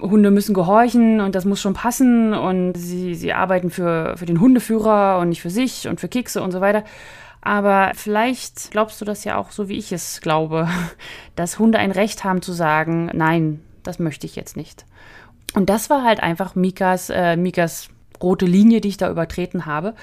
Hunde 0.00 0.30
müssen 0.30 0.54
gehorchen 0.54 1.20
und 1.20 1.34
das 1.34 1.44
muss 1.44 1.60
schon 1.60 1.74
passen 1.74 2.34
und 2.34 2.74
sie, 2.74 3.14
sie 3.14 3.32
arbeiten 3.32 3.70
für, 3.70 4.16
für 4.16 4.26
den 4.26 4.40
Hundeführer 4.40 5.18
und 5.18 5.30
nicht 5.30 5.42
für 5.42 5.50
sich 5.50 5.88
und 5.88 6.00
für 6.00 6.08
Kekse 6.08 6.42
und 6.42 6.52
so 6.52 6.60
weiter. 6.60 6.84
Aber 7.40 7.92
vielleicht 7.94 8.72
glaubst 8.72 9.00
du 9.00 9.04
das 9.04 9.24
ja 9.24 9.36
auch 9.36 9.52
so, 9.52 9.68
wie 9.68 9.78
ich 9.78 9.92
es 9.92 10.20
glaube, 10.20 10.68
dass 11.36 11.58
Hunde 11.58 11.78
ein 11.78 11.92
Recht 11.92 12.24
haben 12.24 12.42
zu 12.42 12.52
sagen, 12.52 13.10
nein, 13.14 13.60
das 13.82 13.98
möchte 13.98 14.26
ich 14.26 14.36
jetzt 14.36 14.56
nicht. 14.56 14.84
Und 15.54 15.70
das 15.70 15.88
war 15.88 16.02
halt 16.02 16.22
einfach 16.22 16.54
Mikas, 16.54 17.08
äh, 17.08 17.36
Mikas 17.36 17.88
rote 18.22 18.46
Linie, 18.46 18.80
die 18.80 18.88
ich 18.88 18.96
da 18.96 19.10
übertreten 19.10 19.64
habe. 19.64 19.94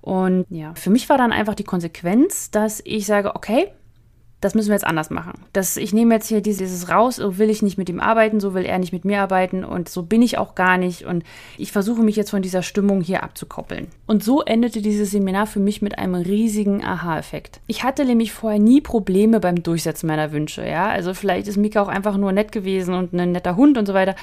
Und 0.00 0.46
ja, 0.50 0.74
für 0.74 0.90
mich 0.90 1.08
war 1.08 1.18
dann 1.18 1.32
einfach 1.32 1.54
die 1.54 1.64
Konsequenz, 1.64 2.50
dass 2.50 2.82
ich 2.84 3.06
sage, 3.06 3.34
okay, 3.36 3.68
das 4.40 4.54
müssen 4.54 4.68
wir 4.68 4.74
jetzt 4.74 4.86
anders 4.86 5.10
machen. 5.10 5.32
Das, 5.52 5.76
ich 5.76 5.92
nehme 5.92 6.14
jetzt 6.14 6.28
hier 6.28 6.40
dieses 6.40 6.88
raus, 6.88 7.16
so 7.16 7.38
will 7.38 7.50
ich 7.50 7.62
nicht 7.62 7.76
mit 7.76 7.88
ihm 7.88 7.98
arbeiten, 7.98 8.38
so 8.38 8.54
will 8.54 8.64
er 8.64 8.78
nicht 8.78 8.92
mit 8.92 9.04
mir 9.04 9.20
arbeiten 9.20 9.64
und 9.64 9.88
so 9.88 10.02
bin 10.02 10.22
ich 10.22 10.38
auch 10.38 10.54
gar 10.54 10.78
nicht 10.78 11.04
und 11.04 11.24
ich 11.56 11.72
versuche 11.72 12.02
mich 12.02 12.16
jetzt 12.16 12.30
von 12.30 12.42
dieser 12.42 12.62
Stimmung 12.62 13.00
hier 13.00 13.22
abzukoppeln. 13.24 13.88
Und 14.06 14.22
so 14.22 14.42
endete 14.42 14.80
dieses 14.80 15.10
Seminar 15.10 15.46
für 15.46 15.60
mich 15.60 15.82
mit 15.82 15.98
einem 15.98 16.14
riesigen 16.14 16.84
Aha-Effekt. 16.84 17.60
Ich 17.66 17.82
hatte 17.82 18.04
nämlich 18.04 18.32
vorher 18.32 18.60
nie 18.60 18.80
Probleme 18.80 19.40
beim 19.40 19.62
Durchsetzen 19.62 20.06
meiner 20.06 20.30
Wünsche, 20.30 20.66
ja. 20.66 20.88
Also 20.88 21.14
vielleicht 21.14 21.48
ist 21.48 21.56
Mika 21.56 21.82
auch 21.82 21.88
einfach 21.88 22.16
nur 22.16 22.32
nett 22.32 22.52
gewesen 22.52 22.94
und 22.94 23.12
ein 23.12 23.32
netter 23.32 23.56
Hund 23.56 23.76
und 23.76 23.86
so 23.86 23.94
weiter. 23.94 24.14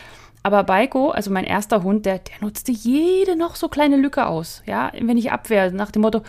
Aber 0.46 0.64
Baiko, 0.64 1.10
also 1.10 1.32
mein 1.32 1.44
erster 1.44 1.82
Hund, 1.82 2.06
der, 2.06 2.20
der 2.20 2.36
nutzte 2.40 2.72
jede 2.72 3.36
noch 3.36 3.56
so 3.56 3.68
kleine 3.68 3.98
Lücke 3.98 4.28
aus. 4.28 4.62
Ja, 4.68 4.92
wenn 4.94 5.18
ich 5.18 5.32
abwehr, 5.32 5.72
nach 5.72 5.90
dem 5.90 6.04
Motto, 6.04 6.22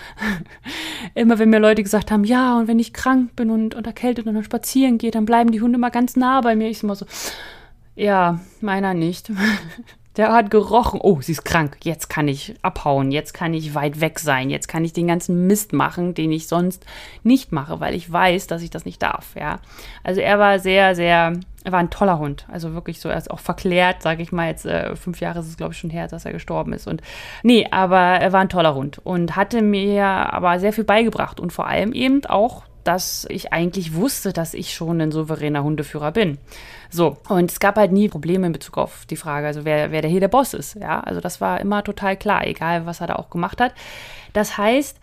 immer 1.15 1.39
wenn 1.39 1.51
mir 1.51 1.59
Leute 1.59 1.83
gesagt 1.83 2.11
haben, 2.11 2.25
ja, 2.25 2.57
und 2.57 2.67
wenn 2.67 2.79
ich 2.79 2.95
krank 2.95 3.37
bin 3.37 3.51
und, 3.51 3.75
und 3.75 3.87
erkältet 3.87 4.27
und 4.27 4.33
dann 4.33 4.43
spazieren 4.43 4.97
gehe, 4.97 5.11
dann 5.11 5.27
bleiben 5.27 5.53
die 5.53 5.61
Hunde 5.61 5.77
immer 5.77 5.91
ganz 5.91 6.17
nah 6.17 6.41
bei 6.41 6.57
mir. 6.57 6.71
Ich 6.71 6.83
immer 6.83 6.95
so, 6.95 7.05
ja, 7.95 8.41
meiner 8.63 8.95
nicht. 8.95 9.31
Der 10.17 10.33
hat 10.33 10.51
gerochen, 10.51 11.01
oh, 11.03 11.21
sie 11.21 11.33
ist 11.33 11.45
krank, 11.45 11.77
jetzt 11.83 12.09
kann 12.09 12.27
ich 12.27 12.55
abhauen, 12.63 13.11
jetzt 13.13 13.35
kann 13.35 13.53
ich 13.53 13.75
weit 13.75 14.01
weg 14.01 14.19
sein, 14.19 14.49
jetzt 14.49 14.67
kann 14.67 14.85
ich 14.85 14.93
den 14.93 15.07
ganzen 15.07 15.47
Mist 15.47 15.73
machen, 15.73 16.15
den 16.15 16.33
ich 16.33 16.49
sonst 16.49 16.87
nicht 17.23 17.53
mache, 17.53 17.81
weil 17.81 17.95
ich 17.95 18.11
weiß, 18.11 18.47
dass 18.47 18.63
ich 18.63 18.71
das 18.71 18.87
nicht 18.87 19.03
darf, 19.03 19.35
ja. 19.35 19.61
Also 20.03 20.21
er 20.21 20.39
war 20.39 20.59
sehr, 20.59 20.95
sehr, 20.95 21.35
er 21.65 21.73
war 21.73 21.81
ein 21.81 21.91
toller 21.91 22.19
Hund, 22.19 22.47
also 22.51 22.73
wirklich 22.73 23.01
so, 23.01 23.11
er 23.11 23.19
ist 23.19 23.31
auch 23.31 23.41
verklärt, 23.41 24.03
sage 24.03 24.23
ich 24.23 24.33
mal, 24.33 24.49
jetzt 24.49 24.65
äh, 24.65 24.97
fünf 24.97 25.21
Jahre 25.21 25.41
ist 25.41 25.49
es, 25.49 25.57
glaube 25.59 25.75
ich, 25.75 25.79
schon 25.79 25.91
her, 25.91 26.09
dass 26.09 26.25
er 26.25 26.33
gestorben 26.33 26.73
ist. 26.73 26.87
Und 26.87 27.03
nee, 27.43 27.67
aber 27.71 27.99
er 27.99 28.33
war 28.33 28.41
ein 28.41 28.49
toller 28.49 28.75
Hund 28.75 28.99
und 29.05 29.37
hatte 29.37 29.61
mir 29.61 30.05
aber 30.05 30.59
sehr 30.61 30.73
viel 30.73 30.85
beigebracht 30.85 31.41
und 31.41 31.53
vor 31.53 31.67
allem 31.67 31.93
eben 31.93 32.25
auch 32.25 32.63
dass 32.87 33.27
ich 33.29 33.53
eigentlich 33.53 33.95
wusste, 33.95 34.33
dass 34.33 34.55
ich 34.55 34.73
schon 34.73 35.01
ein 35.01 35.11
souveräner 35.11 35.65
Hundeführer 35.65 36.13
bin. 36.13 36.39
So, 36.97 37.19
und 37.29 37.51
es 37.51 37.61
gab 37.61 37.77
halt 37.77 37.93
nie 37.93 38.09
Probleme 38.09 38.47
in 38.47 38.55
Bezug 38.55 38.79
auf 38.79 39.05
die 39.05 39.17
Frage, 39.17 39.47
also 39.47 39.67
wer, 39.67 39.91
wer 39.91 40.01
der 40.01 40.11
hier 40.11 40.21
der 40.21 40.29
Boss 40.29 40.55
ist. 40.55 40.77
Ja, 40.77 41.01
also 41.01 41.21
das 41.21 41.43
war 41.43 41.61
immer 41.61 41.85
total 41.85 42.17
klar, 42.17 42.47
egal 42.47 42.87
was 42.87 43.03
er 43.03 43.07
da 43.07 43.17
auch 43.17 43.29
gemacht 43.29 43.61
hat. 43.61 43.75
Das 44.33 44.57
heißt, 44.57 44.99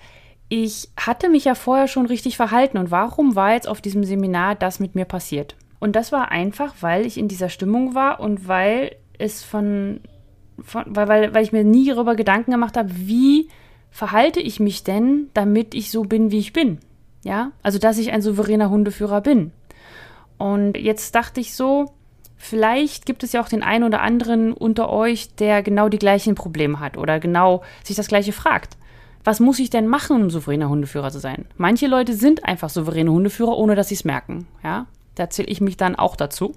ich 0.50 0.89
hatte 0.97 1.29
mich 1.29 1.45
ja 1.45 1.53
vorher 1.53 1.88
schon 1.88 2.07
richtig 2.07 2.35
verhalten 2.35 2.79
und 2.79 2.89
warum 2.89 3.35
war 3.35 3.53
jetzt 3.53 3.67
auf 3.67 3.79
diesem 3.79 4.03
Seminar 4.03 4.55
das 4.55 4.79
mit 4.79 4.95
mir 4.95 5.05
passiert? 5.05 5.55
Und 5.79 5.95
das 5.95 6.12
war 6.12 6.31
einfach, 6.31 6.73
weil 6.81 7.05
ich 7.05 7.19
in 7.19 7.27
dieser 7.27 7.50
Stimmung 7.50 7.93
war 7.93 8.19
und 8.19 8.47
weil 8.47 8.95
es 9.19 9.43
von, 9.43 10.00
von 10.63 10.85
weil, 10.88 11.07
weil, 11.07 11.33
weil 11.35 11.43
ich 11.43 11.51
mir 11.51 11.63
nie 11.63 11.89
darüber 11.89 12.15
Gedanken 12.15 12.51
gemacht 12.51 12.75
habe, 12.75 12.89
wie 12.91 13.50
verhalte 13.91 14.39
ich 14.39 14.59
mich 14.59 14.83
denn, 14.83 15.29
damit 15.35 15.75
ich 15.75 15.91
so 15.91 16.01
bin, 16.01 16.31
wie 16.31 16.39
ich 16.39 16.53
bin? 16.53 16.79
Ja, 17.23 17.51
also 17.62 17.77
dass 17.77 18.00
ich 18.00 18.12
ein 18.12 18.23
souveräner 18.23 18.71
Hundeführer 18.71 19.21
bin. 19.21 19.51
Und 20.43 20.75
jetzt 20.75 21.15
dachte 21.15 21.39
ich 21.39 21.55
so, 21.55 21.93
vielleicht 22.35 23.05
gibt 23.05 23.23
es 23.23 23.31
ja 23.31 23.41
auch 23.41 23.47
den 23.47 23.63
einen 23.63 23.85
oder 23.85 24.01
anderen 24.01 24.51
unter 24.51 24.89
euch, 24.89 25.33
der 25.35 25.63
genau 25.63 25.88
die 25.88 26.00
gleichen 26.00 26.35
Probleme 26.35 26.81
hat 26.81 26.97
oder 26.97 27.21
genau 27.21 27.63
sich 27.81 27.95
das 27.95 28.09
gleiche 28.09 28.33
fragt. 28.33 28.75
Was 29.23 29.39
muss 29.39 29.57
ich 29.59 29.69
denn 29.69 29.88
machen, 29.88 30.21
um 30.21 30.29
souveräner 30.29 30.67
Hundeführer 30.67 31.12
zu 31.12 31.19
sein? 31.19 31.45
Manche 31.55 31.88
Leute 31.88 32.13
sind 32.13 32.43
einfach 32.43 32.69
souveräne 32.69 33.09
Hundeführer, 33.09 33.57
ohne 33.57 33.75
dass 33.75 33.88
sie 33.88 33.95
es 33.95 34.03
merken. 34.03 34.45
Ja, 34.65 34.88
da 35.15 35.29
zähle 35.29 35.47
ich 35.47 35.62
mich 35.62 35.77
dann 35.77 35.95
auch 35.95 36.17
dazu. 36.17 36.51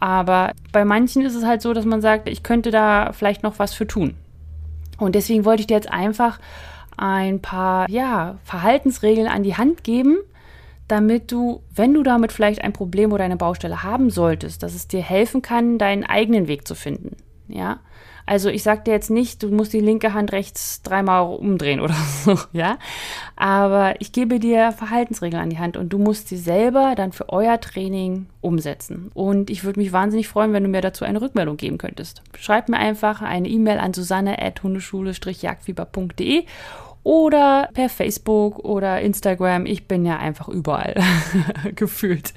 Aber 0.00 0.50
bei 0.72 0.84
manchen 0.84 1.22
ist 1.22 1.36
es 1.36 1.44
halt 1.44 1.62
so, 1.62 1.72
dass 1.72 1.84
man 1.84 2.00
sagt, 2.00 2.28
ich 2.28 2.42
könnte 2.42 2.72
da 2.72 3.12
vielleicht 3.12 3.44
noch 3.44 3.60
was 3.60 3.72
für 3.74 3.86
tun. 3.86 4.16
Und 4.98 5.14
deswegen 5.14 5.44
wollte 5.44 5.60
ich 5.60 5.68
dir 5.68 5.74
jetzt 5.74 5.92
einfach 5.92 6.40
ein 6.96 7.40
paar 7.40 7.88
ja, 7.88 8.38
Verhaltensregeln 8.42 9.28
an 9.28 9.44
die 9.44 9.56
Hand 9.56 9.84
geben, 9.84 10.18
damit 10.90 11.32
du, 11.32 11.62
wenn 11.74 11.94
du 11.94 12.02
damit 12.02 12.32
vielleicht 12.32 12.62
ein 12.62 12.72
Problem 12.72 13.12
oder 13.12 13.24
eine 13.24 13.36
Baustelle 13.36 13.82
haben 13.82 14.10
solltest, 14.10 14.62
dass 14.62 14.74
es 14.74 14.88
dir 14.88 15.02
helfen 15.02 15.42
kann, 15.42 15.78
deinen 15.78 16.04
eigenen 16.04 16.48
Weg 16.48 16.66
zu 16.66 16.74
finden. 16.74 17.16
Ja, 17.48 17.80
also 18.30 18.48
ich 18.48 18.62
sage 18.62 18.84
dir 18.84 18.92
jetzt 18.92 19.10
nicht, 19.10 19.42
du 19.42 19.48
musst 19.48 19.72
die 19.72 19.80
linke 19.80 20.14
Hand 20.14 20.30
rechts 20.30 20.82
dreimal 20.82 21.34
umdrehen 21.34 21.80
oder 21.80 21.94
so, 22.24 22.38
ja. 22.52 22.78
Aber 23.34 24.00
ich 24.00 24.12
gebe 24.12 24.38
dir 24.38 24.70
Verhaltensregeln 24.70 25.42
an 25.42 25.50
die 25.50 25.58
Hand 25.58 25.76
und 25.76 25.92
du 25.92 25.98
musst 25.98 26.28
sie 26.28 26.36
selber 26.36 26.94
dann 26.96 27.10
für 27.10 27.28
euer 27.30 27.60
Training 27.60 28.26
umsetzen. 28.40 29.10
Und 29.14 29.50
ich 29.50 29.64
würde 29.64 29.80
mich 29.80 29.92
wahnsinnig 29.92 30.28
freuen, 30.28 30.52
wenn 30.52 30.62
du 30.62 30.68
mir 30.68 30.80
dazu 30.80 31.04
eine 31.04 31.20
Rückmeldung 31.20 31.56
geben 31.56 31.78
könntest. 31.78 32.22
Schreib 32.38 32.68
mir 32.68 32.78
einfach 32.78 33.20
eine 33.20 33.48
E-Mail 33.48 33.78
an 33.78 33.94
susanne.hundeschule-jagdfieber.de 33.94 36.44
oder 37.02 37.68
per 37.72 37.88
Facebook 37.88 38.58
oder 38.58 39.00
Instagram. 39.00 39.66
Ich 39.66 39.86
bin 39.88 40.04
ja 40.04 40.18
einfach 40.18 40.48
überall 40.48 40.94
gefühlt. 41.74 42.34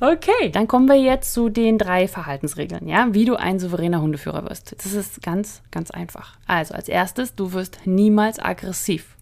Okay, 0.00 0.50
dann 0.50 0.66
kommen 0.66 0.88
wir 0.88 1.00
jetzt 1.00 1.34
zu 1.34 1.48
den 1.48 1.78
drei 1.78 2.08
Verhaltensregeln, 2.08 2.88
ja, 2.88 3.08
wie 3.12 3.24
du 3.24 3.36
ein 3.36 3.58
souveräner 3.58 4.00
Hundeführer 4.00 4.48
wirst. 4.48 4.74
Das 4.82 4.92
ist 4.94 5.22
ganz, 5.22 5.62
ganz 5.70 5.90
einfach. 5.90 6.36
Also 6.46 6.74
als 6.74 6.88
erstes, 6.88 7.34
du 7.34 7.52
wirst 7.52 7.80
niemals 7.84 8.38
aggressiv 8.38 9.16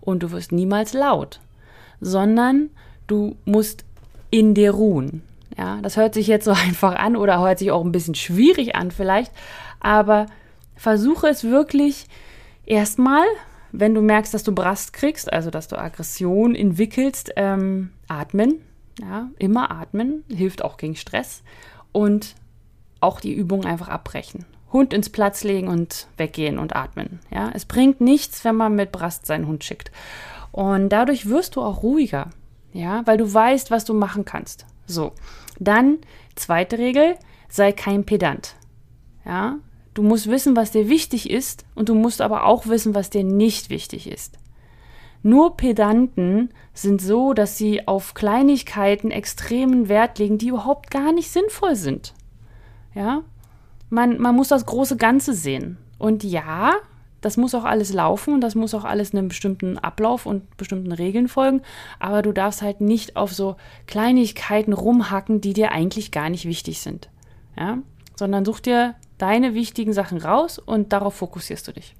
und 0.00 0.22
du 0.22 0.30
wirst 0.30 0.52
niemals 0.52 0.92
laut, 0.92 1.40
sondern 2.00 2.70
du 3.06 3.36
musst 3.44 3.84
in 4.30 4.54
dir 4.54 4.70
ruhen. 4.70 5.22
Ja, 5.56 5.80
das 5.82 5.96
hört 5.96 6.14
sich 6.14 6.28
jetzt 6.28 6.44
so 6.44 6.52
einfach 6.66 6.94
an 6.94 7.16
oder 7.16 7.40
hört 7.40 7.58
sich 7.58 7.72
auch 7.72 7.84
ein 7.84 7.92
bisschen 7.92 8.14
schwierig 8.14 8.76
an 8.76 8.92
vielleicht, 8.92 9.32
aber 9.80 10.26
versuche 10.76 11.26
es 11.26 11.42
wirklich 11.42 12.06
erstmal 12.64 13.26
wenn 13.72 13.94
du 13.94 14.00
merkst, 14.00 14.32
dass 14.32 14.42
du 14.42 14.54
Brast 14.54 14.92
kriegst, 14.92 15.32
also 15.32 15.50
dass 15.50 15.68
du 15.68 15.78
Aggression 15.78 16.54
entwickelst, 16.54 17.32
ähm, 17.36 17.90
atmen. 18.08 18.62
Ja, 19.00 19.30
immer 19.38 19.70
atmen, 19.70 20.24
hilft 20.28 20.64
auch 20.64 20.76
gegen 20.76 20.96
Stress. 20.96 21.42
Und 21.92 22.34
auch 23.00 23.20
die 23.20 23.32
Übung 23.32 23.64
einfach 23.64 23.88
abbrechen. 23.88 24.44
Hund 24.72 24.92
ins 24.92 25.08
Platz 25.08 25.44
legen 25.44 25.68
und 25.68 26.08
weggehen 26.16 26.58
und 26.58 26.76
atmen. 26.76 27.20
Ja, 27.30 27.50
es 27.54 27.64
bringt 27.64 28.00
nichts, 28.00 28.44
wenn 28.44 28.56
man 28.56 28.74
mit 28.74 28.92
Brast 28.92 29.24
seinen 29.24 29.46
Hund 29.46 29.64
schickt. 29.64 29.92
Und 30.52 30.90
dadurch 30.90 31.28
wirst 31.28 31.56
du 31.56 31.62
auch 31.62 31.82
ruhiger. 31.82 32.30
Ja, 32.72 33.02
weil 33.06 33.16
du 33.16 33.32
weißt, 33.32 33.70
was 33.70 33.84
du 33.84 33.94
machen 33.94 34.24
kannst. 34.24 34.66
So. 34.86 35.12
Dann, 35.58 35.98
zweite 36.34 36.78
Regel, 36.78 37.16
sei 37.48 37.72
kein 37.72 38.04
Pedant. 38.04 38.56
Ja, 39.24 39.58
Du 39.98 40.04
musst 40.04 40.30
wissen, 40.30 40.54
was 40.54 40.70
dir 40.70 40.88
wichtig 40.88 41.28
ist 41.28 41.64
und 41.74 41.88
du 41.88 41.94
musst 41.96 42.20
aber 42.20 42.44
auch 42.44 42.68
wissen, 42.68 42.94
was 42.94 43.10
dir 43.10 43.24
nicht 43.24 43.68
wichtig 43.68 44.08
ist. 44.08 44.38
Nur 45.24 45.56
Pedanten 45.56 46.50
sind 46.72 47.02
so, 47.02 47.32
dass 47.32 47.58
sie 47.58 47.88
auf 47.88 48.14
Kleinigkeiten 48.14 49.10
extremen 49.10 49.88
Wert 49.88 50.20
legen, 50.20 50.38
die 50.38 50.50
überhaupt 50.50 50.92
gar 50.92 51.10
nicht 51.10 51.32
sinnvoll 51.32 51.74
sind. 51.74 52.14
Ja? 52.94 53.24
Man, 53.90 54.20
man 54.20 54.36
muss 54.36 54.46
das 54.46 54.66
große 54.66 54.96
Ganze 54.98 55.32
sehen. 55.34 55.78
Und 55.98 56.22
ja, 56.22 56.74
das 57.20 57.36
muss 57.36 57.56
auch 57.56 57.64
alles 57.64 57.92
laufen 57.92 58.34
und 58.34 58.40
das 58.40 58.54
muss 58.54 58.74
auch 58.74 58.84
alles 58.84 59.12
einem 59.12 59.26
bestimmten 59.26 59.78
Ablauf 59.78 60.26
und 60.26 60.56
bestimmten 60.56 60.92
Regeln 60.92 61.26
folgen, 61.26 61.62
aber 61.98 62.22
du 62.22 62.30
darfst 62.30 62.62
halt 62.62 62.80
nicht 62.80 63.16
auf 63.16 63.34
so 63.34 63.56
Kleinigkeiten 63.88 64.74
rumhacken, 64.74 65.40
die 65.40 65.54
dir 65.54 65.72
eigentlich 65.72 66.12
gar 66.12 66.30
nicht 66.30 66.44
wichtig 66.44 66.78
sind. 66.78 67.10
Ja? 67.56 67.78
Sondern 68.14 68.44
such 68.44 68.60
dir 68.60 68.94
deine 69.18 69.54
wichtigen 69.54 69.92
Sachen 69.92 70.18
raus 70.18 70.58
und 70.58 70.92
darauf 70.92 71.14
fokussierst 71.14 71.68
du 71.68 71.72
dich. 71.72 71.94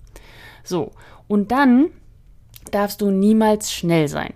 So, 0.65 0.93
und 1.27 1.51
dann 1.53 1.91
darfst 2.71 3.01
du 3.01 3.11
niemals 3.11 3.73
schnell 3.73 4.09
sein. 4.09 4.35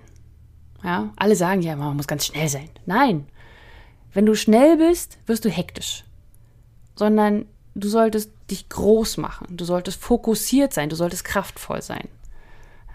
Ja, 0.82 1.12
alle 1.16 1.36
sagen 1.36 1.62
ja, 1.62 1.76
man 1.76 1.96
muss 1.96 2.06
ganz 2.06 2.26
schnell 2.26 2.48
sein. 2.48 2.68
Nein, 2.86 3.26
wenn 4.12 4.26
du 4.26 4.34
schnell 4.34 4.76
bist, 4.76 5.18
wirst 5.26 5.44
du 5.44 5.48
hektisch. 5.48 6.04
Sondern 6.96 7.46
du 7.74 7.88
solltest 7.88 8.30
dich 8.50 8.68
groß 8.68 9.16
machen, 9.16 9.56
du 9.56 9.64
solltest 9.64 10.00
fokussiert 10.02 10.74
sein, 10.74 10.88
du 10.88 10.96
solltest 10.96 11.24
kraftvoll 11.24 11.82
sein. 11.82 12.08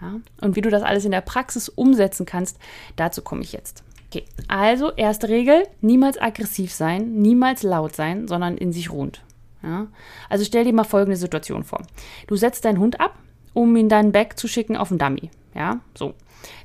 Ja? 0.00 0.20
Und 0.40 0.54
wie 0.54 0.60
du 0.60 0.70
das 0.70 0.82
alles 0.82 1.04
in 1.04 1.10
der 1.10 1.20
Praxis 1.20 1.68
umsetzen 1.68 2.26
kannst, 2.26 2.58
dazu 2.96 3.22
komme 3.22 3.42
ich 3.42 3.52
jetzt. 3.52 3.82
Okay, 4.10 4.24
also 4.46 4.92
erste 4.92 5.28
Regel, 5.28 5.64
niemals 5.80 6.20
aggressiv 6.20 6.72
sein, 6.72 7.14
niemals 7.16 7.62
laut 7.62 7.94
sein, 7.94 8.26
sondern 8.26 8.56
in 8.56 8.72
sich 8.72 8.90
ruhend. 8.90 9.22
Ja? 9.62 9.88
Also 10.28 10.44
stell 10.44 10.64
dir 10.64 10.72
mal 10.72 10.84
folgende 10.84 11.16
Situation 11.16 11.64
vor. 11.64 11.82
Du 12.26 12.36
setzt 12.36 12.64
deinen 12.64 12.78
Hund 12.78 13.00
ab, 13.00 13.18
um 13.54 13.74
ihn 13.76 13.88
dann 13.88 14.12
back 14.12 14.38
zu 14.38 14.48
schicken 14.48 14.76
auf 14.76 14.88
den 14.88 14.98
Dummy. 14.98 15.30
Ja, 15.54 15.80
so. 15.94 16.14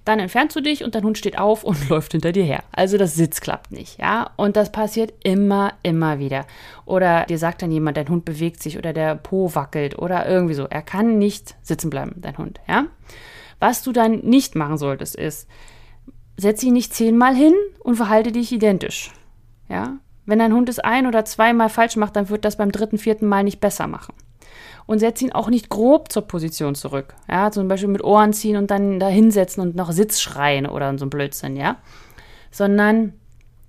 Dann 0.05 0.19
entfernst 0.19 0.55
du 0.55 0.61
dich 0.61 0.83
und 0.83 0.93
dein 0.93 1.03
Hund 1.03 1.17
steht 1.17 1.37
auf 1.39 1.63
und 1.63 1.89
läuft 1.89 2.11
hinter 2.11 2.31
dir 2.31 2.43
her. 2.43 2.63
Also 2.71 2.97
das 2.97 3.15
Sitz 3.15 3.41
klappt 3.41 3.71
nicht, 3.71 3.99
ja. 3.99 4.29
Und 4.35 4.55
das 4.55 4.71
passiert 4.71 5.13
immer, 5.23 5.73
immer 5.81 6.19
wieder. 6.19 6.45
Oder 6.85 7.25
dir 7.25 7.37
sagt 7.37 7.61
dann 7.61 7.71
jemand, 7.71 7.97
dein 7.97 8.09
Hund 8.09 8.25
bewegt 8.25 8.61
sich 8.61 8.77
oder 8.77 8.93
der 8.93 9.15
Po 9.15 9.55
wackelt 9.55 9.97
oder 9.97 10.27
irgendwie 10.27 10.53
so. 10.53 10.65
Er 10.65 10.81
kann 10.81 11.17
nicht 11.17 11.55
sitzen 11.61 11.89
bleiben, 11.89 12.15
dein 12.17 12.37
Hund, 12.37 12.59
ja. 12.67 12.85
Was 13.59 13.81
du 13.81 13.91
dann 13.93 14.19
nicht 14.19 14.55
machen 14.55 14.77
solltest, 14.77 15.15
ist, 15.15 15.47
setz 16.37 16.61
ihn 16.63 16.73
nicht 16.73 16.93
zehnmal 16.93 17.35
hin 17.35 17.53
und 17.79 17.95
verhalte 17.95 18.31
dich 18.31 18.51
identisch. 18.51 19.11
Ja, 19.69 19.97
wenn 20.25 20.39
dein 20.39 20.53
Hund 20.53 20.69
es 20.69 20.79
ein 20.79 21.07
oder 21.07 21.25
zweimal 21.25 21.69
falsch 21.69 21.95
macht, 21.95 22.15
dann 22.15 22.29
wird 22.29 22.45
das 22.45 22.57
beim 22.57 22.71
dritten, 22.71 22.97
vierten 22.97 23.27
Mal 23.27 23.43
nicht 23.43 23.59
besser 23.59 23.87
machen. 23.87 24.13
Und 24.85 24.99
setz 24.99 25.21
ihn 25.21 25.31
auch 25.31 25.49
nicht 25.49 25.69
grob 25.69 26.11
zur 26.11 26.23
Position 26.23 26.75
zurück. 26.75 27.13
Ja, 27.29 27.51
zum 27.51 27.67
Beispiel 27.67 27.89
mit 27.89 28.03
Ohren 28.03 28.33
ziehen 28.33 28.57
und 28.57 28.69
dann 28.69 28.99
da 28.99 29.07
hinsetzen 29.07 29.63
und 29.63 29.75
noch 29.75 29.91
Sitz 29.91 30.19
schreien 30.19 30.65
oder 30.65 30.97
so 30.97 31.05
ein 31.05 31.09
Blödsinn, 31.09 31.55
ja. 31.55 31.77
Sondern 32.51 33.13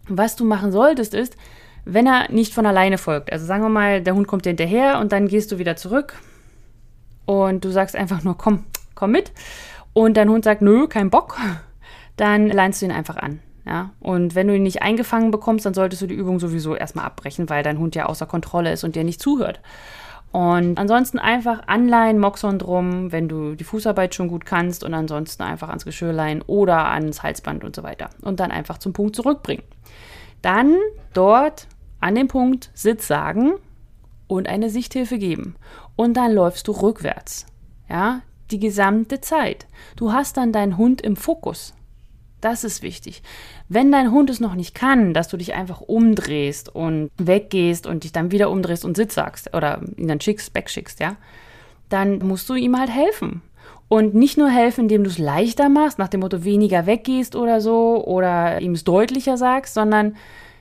was 0.08 0.37
du 0.37 0.44
machen 0.44 0.73
solltest, 0.73 1.14
ist, 1.14 1.37
wenn 1.84 2.06
er 2.06 2.30
nicht 2.30 2.52
von 2.52 2.66
alleine 2.66 2.99
folgt. 2.99 3.32
Also 3.32 3.46
sagen 3.46 3.62
wir 3.62 3.68
mal, 3.68 4.02
der 4.02 4.14
Hund 4.14 4.26
kommt 4.26 4.44
dir 4.44 4.50
hinterher 4.50 4.99
und 4.99 5.12
dann 5.12 5.28
gehst 5.28 5.52
du 5.52 5.58
wieder 5.58 5.76
zurück 5.76 6.14
und 7.26 7.64
du 7.64 7.70
sagst 7.70 7.96
einfach 7.96 8.23
nur, 8.23 8.37
komm, 8.37 8.64
komm 8.94 9.12
mit. 9.12 9.32
Und 9.92 10.16
dein 10.16 10.28
Hund 10.28 10.44
sagt, 10.44 10.62
nö, 10.62 10.88
kein 10.88 11.11
Bock. 11.11 11.38
Dann 12.16 12.49
leinst 12.49 12.82
du 12.82 12.87
ihn 12.87 12.92
einfach 12.92 13.16
an. 13.16 13.40
Ja, 13.66 13.90
und 14.00 14.35
wenn 14.35 14.49
du 14.49 14.54
ihn 14.54 14.62
nicht 14.62 14.83
eingefangen 14.83 15.30
bekommst, 15.30 15.64
dann 15.64 15.75
solltest 15.75 16.02
du 16.02 16.06
die 16.06 16.14
Übung 16.14 16.38
sowieso 16.38 16.75
erstmal 16.75 17.06
abbrechen, 17.06 17.49
weil 17.49 17.62
dein 17.62 17.78
Hund 17.78 17.94
ja 17.94 18.06
außer 18.06 18.26
Kontrolle 18.26 18.73
ist 18.73 18.85
und 18.85 18.94
dir 18.94 19.04
nicht 19.04 19.21
zuhört. 19.21 19.61
Und 20.33 20.80
ansonsten 20.80 21.21
einfach 21.21 21.68
anleihen, 21.68 22.18
Moxon 22.18 22.59
drum, 22.59 23.12
wenn 23.12 23.28
du 23.28 23.54
die 23.54 23.64
Fußarbeit 23.64 24.16
schon 24.16 24.26
gut 24.26 24.44
kannst 24.44 24.83
und 24.83 24.92
ansonsten 24.92 25.44
einfach 25.44 25.68
ans 25.68 25.85
Geschirr 25.85 26.12
leihen 26.12 26.42
oder 26.42 26.88
ans 26.88 27.23
Halsband 27.23 27.62
und 27.62 27.76
so 27.76 27.85
weiter. 27.85 28.11
Und 28.21 28.40
dann 28.40 28.50
einfach 28.50 28.78
zum 28.78 28.92
Punkt 28.92 29.14
zurückbringen. 29.14 29.62
Dann 30.42 30.76
dort 31.12 31.68
an 32.00 32.16
dem 32.16 32.26
Punkt 32.26 32.71
Sitz 32.75 33.06
sagen 33.06 33.54
und 34.26 34.49
eine 34.49 34.71
Sichthilfe 34.71 35.18
geben. 35.18 35.54
Und 35.94 36.16
dann 36.16 36.33
läufst 36.33 36.66
du 36.66 36.73
rückwärts. 36.73 37.47
Ja, 37.88 38.21
die 38.50 38.59
gesamte 38.59 39.21
Zeit. 39.21 39.68
Du 39.94 40.12
hast 40.12 40.37
dann 40.37 40.52
deinen 40.52 40.76
Hund 40.76 41.00
im 41.00 41.14
Fokus. 41.14 41.75
Das 42.44 42.62
ist 42.62 42.82
wichtig. 42.82 43.22
Wenn 43.70 43.90
dein 43.90 44.10
Hund 44.10 44.28
es 44.28 44.38
noch 44.38 44.54
nicht 44.54 44.74
kann, 44.74 45.14
dass 45.14 45.28
du 45.28 45.38
dich 45.38 45.54
einfach 45.54 45.80
umdrehst 45.80 46.68
und 46.68 47.10
weggehst 47.16 47.86
und 47.86 48.04
dich 48.04 48.12
dann 48.12 48.32
wieder 48.32 48.50
umdrehst 48.50 48.84
und 48.84 48.98
Sitz 48.98 49.14
sagst 49.14 49.54
oder 49.54 49.80
ihn 49.96 50.08
dann 50.08 50.20
schickst, 50.20 50.54
wegschickst, 50.54 51.00
ja, 51.00 51.16
dann 51.88 52.18
musst 52.18 52.46
du 52.50 52.54
ihm 52.54 52.78
halt 52.78 52.90
helfen. 52.90 53.40
Und 53.88 54.14
nicht 54.14 54.36
nur 54.36 54.50
helfen, 54.50 54.82
indem 54.82 55.04
du 55.04 55.08
es 55.08 55.16
leichter 55.16 55.70
machst, 55.70 55.98
nach 55.98 56.08
dem 56.08 56.20
Motto 56.20 56.44
weniger 56.44 56.84
weggehst 56.84 57.34
oder 57.34 57.62
so, 57.62 58.04
oder 58.04 58.60
ihm 58.60 58.72
es 58.72 58.84
deutlicher 58.84 59.38
sagst, 59.38 59.72
sondern 59.72 60.14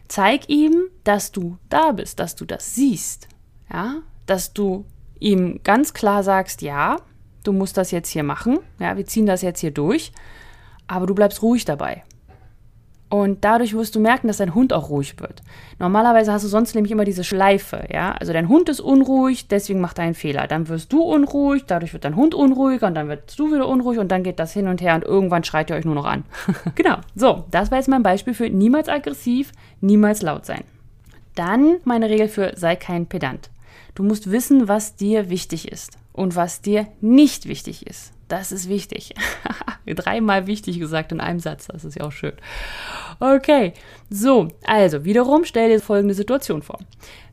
zeig 0.08 0.48
ihm, 0.48 0.86
dass 1.04 1.34
du 1.34 1.58
da 1.68 1.92
bist, 1.92 2.18
dass 2.22 2.38
du 2.38 2.46
das 2.46 2.76
siehst. 2.76 3.28
Ja, 3.70 3.96
dass 4.26 4.54
du 4.54 4.86
ihm 5.20 5.60
ganz 5.66 5.94
klar 5.94 6.24
sagst, 6.24 6.62
ja, 6.62 7.02
du 7.44 7.52
musst 7.52 7.76
das 7.76 7.92
jetzt 7.92 8.08
hier 8.08 8.24
machen, 8.24 8.60
ja, 8.80 8.96
wir 8.96 9.06
ziehen 9.06 9.26
das 9.26 9.42
jetzt 9.42 9.60
hier 9.60 9.72
durch 9.72 10.14
aber 10.88 11.08
du 11.08 11.16
bleibst 11.16 11.42
ruhig 11.42 11.66
dabei. 11.66 12.04
Und 13.14 13.46
dadurch 13.46 13.76
wirst 13.76 13.94
du 13.94 14.00
merken, 14.00 14.28
dass 14.28 14.38
dein 14.38 14.56
Hund 14.56 14.74
auch 14.74 14.90
ruhig 14.90 15.20
wird. 15.20 15.44
Normalerweise 15.78 16.34
hast 16.34 16.46
du 16.46 16.48
sonst 16.48 16.74
nämlich 16.74 16.92
immer 16.92 17.06
diese 17.06 17.24
Schleife, 17.24 17.86
ja. 17.94 18.14
Also 18.14 18.34
dein 18.34 18.50
Hund 18.50 18.70
ist 18.70 18.80
unruhig, 18.80 19.48
deswegen 19.48 19.82
macht 19.82 20.00
er 20.00 20.06
einen 20.06 20.16
Fehler. 20.16 20.48
Dann 20.48 20.68
wirst 20.68 20.92
du 20.92 21.04
unruhig, 21.04 21.66
dadurch 21.68 21.94
wird 21.94 22.06
dein 22.06 22.16
Hund 22.16 22.34
unruhig 22.34 22.82
und 22.82 22.96
dann 22.96 23.10
wirst 23.10 23.38
du 23.38 23.54
wieder 23.54 23.68
unruhig 23.68 24.00
und 24.00 24.12
dann 24.12 24.24
geht 24.24 24.40
das 24.40 24.52
hin 24.52 24.68
und 24.68 24.82
her 24.82 24.96
und 24.96 25.04
irgendwann 25.04 25.44
schreit 25.44 25.70
ihr 25.70 25.76
euch 25.76 25.86
nur 25.86 25.94
noch 25.94 26.06
an. 26.06 26.24
genau. 26.74 26.98
So, 27.14 27.46
das 27.52 27.70
war 27.70 27.78
jetzt 27.78 27.88
mein 27.88 28.02
Beispiel 28.02 28.34
für 28.34 28.50
niemals 28.50 28.90
aggressiv, 28.90 29.52
niemals 29.80 30.24
laut 30.24 30.48
sein. 30.48 30.64
Dann 31.36 31.78
meine 31.84 32.10
Regel 32.10 32.28
für 32.28 32.54
sei 32.56 32.76
kein 32.76 33.06
Pedant. 33.06 33.52
Du 33.94 34.02
musst 34.02 34.32
wissen, 34.32 34.68
was 34.68 34.96
dir 34.96 35.30
wichtig 35.30 35.72
ist 35.72 36.00
und 36.14 36.36
was 36.36 36.62
dir 36.62 36.88
nicht 37.00 37.48
wichtig 37.48 37.86
ist. 37.86 38.12
Das 38.34 38.52
ist 38.52 38.68
wichtig. 38.68 39.14
Dreimal 39.86 40.48
wichtig 40.48 40.80
gesagt 40.80 41.12
in 41.12 41.22
einem 41.22 41.40
Satz. 41.40 41.68
Das 41.68 41.86
ist 41.86 42.00
ja 42.00 42.04
auch 42.04 42.12
schön. 42.12 42.34
Okay, 43.20 43.74
so, 44.10 44.48
also 44.66 45.06
wiederum 45.06 45.46
stell 45.46 45.70
dir 45.70 45.80
folgende 45.80 46.16
Situation 46.16 46.64
vor. 46.64 46.80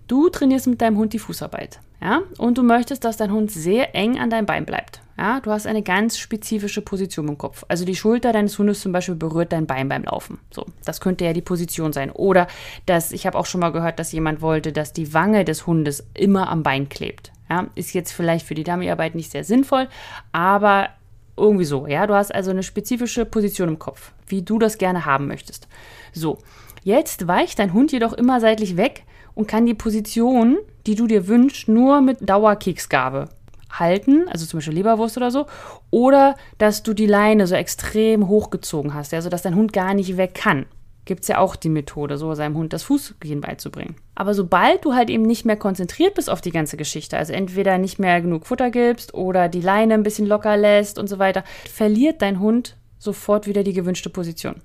Du 0.08 0.28
trainierst 0.28 0.66
mit 0.66 0.82
deinem 0.82 0.98
Hund 0.98 1.14
die 1.14 1.18
Fußarbeit, 1.18 1.80
ja, 2.02 2.20
und 2.36 2.58
du 2.58 2.62
möchtest, 2.62 3.02
dass 3.04 3.16
dein 3.16 3.32
Hund 3.32 3.50
sehr 3.50 3.94
eng 3.94 4.18
an 4.18 4.28
deinem 4.28 4.44
Bein 4.44 4.66
bleibt. 4.66 5.00
Ja, 5.20 5.38
du 5.40 5.50
hast 5.50 5.66
eine 5.66 5.82
ganz 5.82 6.16
spezifische 6.16 6.80
Position 6.80 7.28
im 7.28 7.36
Kopf. 7.36 7.66
Also 7.68 7.84
die 7.84 7.94
Schulter 7.94 8.32
deines 8.32 8.58
Hundes 8.58 8.80
zum 8.80 8.92
Beispiel 8.92 9.16
berührt 9.16 9.52
dein 9.52 9.66
Bein 9.66 9.86
beim 9.86 10.04
Laufen. 10.04 10.38
So, 10.50 10.64
das 10.86 11.02
könnte 11.02 11.26
ja 11.26 11.34
die 11.34 11.42
Position 11.42 11.92
sein. 11.92 12.10
Oder 12.10 12.46
dass, 12.86 13.12
ich 13.12 13.26
habe 13.26 13.36
auch 13.36 13.44
schon 13.44 13.60
mal 13.60 13.68
gehört, 13.68 13.98
dass 13.98 14.12
jemand 14.12 14.40
wollte, 14.40 14.72
dass 14.72 14.94
die 14.94 15.12
Wange 15.12 15.44
des 15.44 15.66
Hundes 15.66 16.06
immer 16.14 16.48
am 16.48 16.62
Bein 16.62 16.88
klebt. 16.88 17.32
Ja, 17.50 17.66
ist 17.74 17.92
jetzt 17.92 18.12
vielleicht 18.12 18.46
für 18.46 18.54
die 18.54 18.64
Dummyarbeit 18.64 19.14
nicht 19.14 19.30
sehr 19.30 19.44
sinnvoll, 19.44 19.88
aber 20.32 20.88
irgendwie 21.36 21.66
so. 21.66 21.86
Ja, 21.86 22.06
du 22.06 22.14
hast 22.14 22.34
also 22.34 22.50
eine 22.50 22.62
spezifische 22.62 23.26
Position 23.26 23.68
im 23.68 23.78
Kopf, 23.78 24.12
wie 24.26 24.40
du 24.40 24.58
das 24.58 24.78
gerne 24.78 25.04
haben 25.04 25.26
möchtest. 25.26 25.68
So, 26.14 26.38
jetzt 26.82 27.28
weicht 27.28 27.58
dein 27.58 27.74
Hund 27.74 27.92
jedoch 27.92 28.14
immer 28.14 28.40
seitlich 28.40 28.78
weg 28.78 29.04
und 29.34 29.48
kann 29.48 29.66
die 29.66 29.74
Position, 29.74 30.56
die 30.86 30.94
du 30.94 31.06
dir 31.06 31.28
wünschst, 31.28 31.68
nur 31.68 32.00
mit 32.00 32.26
Dauerkeksgabe 32.26 33.28
halten, 33.70 34.28
also 34.28 34.46
zum 34.46 34.58
Beispiel 34.58 34.74
Leberwurst 34.74 35.16
oder 35.16 35.30
so, 35.30 35.46
oder 35.90 36.36
dass 36.58 36.82
du 36.82 36.94
die 36.94 37.06
Leine 37.06 37.46
so 37.46 37.54
extrem 37.54 38.28
hochgezogen 38.28 38.94
hast, 38.94 39.12
ja, 39.12 39.22
sodass 39.22 39.42
dein 39.42 39.56
Hund 39.56 39.72
gar 39.72 39.94
nicht 39.94 40.16
weg 40.16 40.34
kann 40.34 40.66
gibt 41.10 41.22
es 41.22 41.28
ja 41.28 41.38
auch 41.38 41.56
die 41.56 41.70
Methode, 41.70 42.18
so 42.18 42.34
seinem 42.34 42.56
Hund 42.56 42.72
das 42.72 42.84
Fußgehen 42.84 43.40
beizubringen. 43.40 43.96
Aber 44.14 44.32
sobald 44.32 44.84
du 44.84 44.94
halt 44.94 45.10
eben 45.10 45.24
nicht 45.24 45.44
mehr 45.44 45.56
konzentriert 45.56 46.14
bist 46.14 46.30
auf 46.30 46.40
die 46.40 46.52
ganze 46.52 46.76
Geschichte, 46.76 47.16
also 47.16 47.32
entweder 47.32 47.78
nicht 47.78 47.98
mehr 47.98 48.20
genug 48.20 48.46
Futter 48.46 48.70
gibst 48.70 49.12
oder 49.12 49.48
die 49.48 49.60
Leine 49.60 49.94
ein 49.94 50.04
bisschen 50.04 50.26
locker 50.26 50.56
lässt 50.56 51.00
und 51.00 51.08
so 51.08 51.18
weiter, 51.18 51.42
verliert 51.68 52.22
dein 52.22 52.38
Hund 52.38 52.76
sofort 52.98 53.48
wieder 53.48 53.64
die 53.64 53.72
gewünschte 53.72 54.08
Position. 54.08 54.62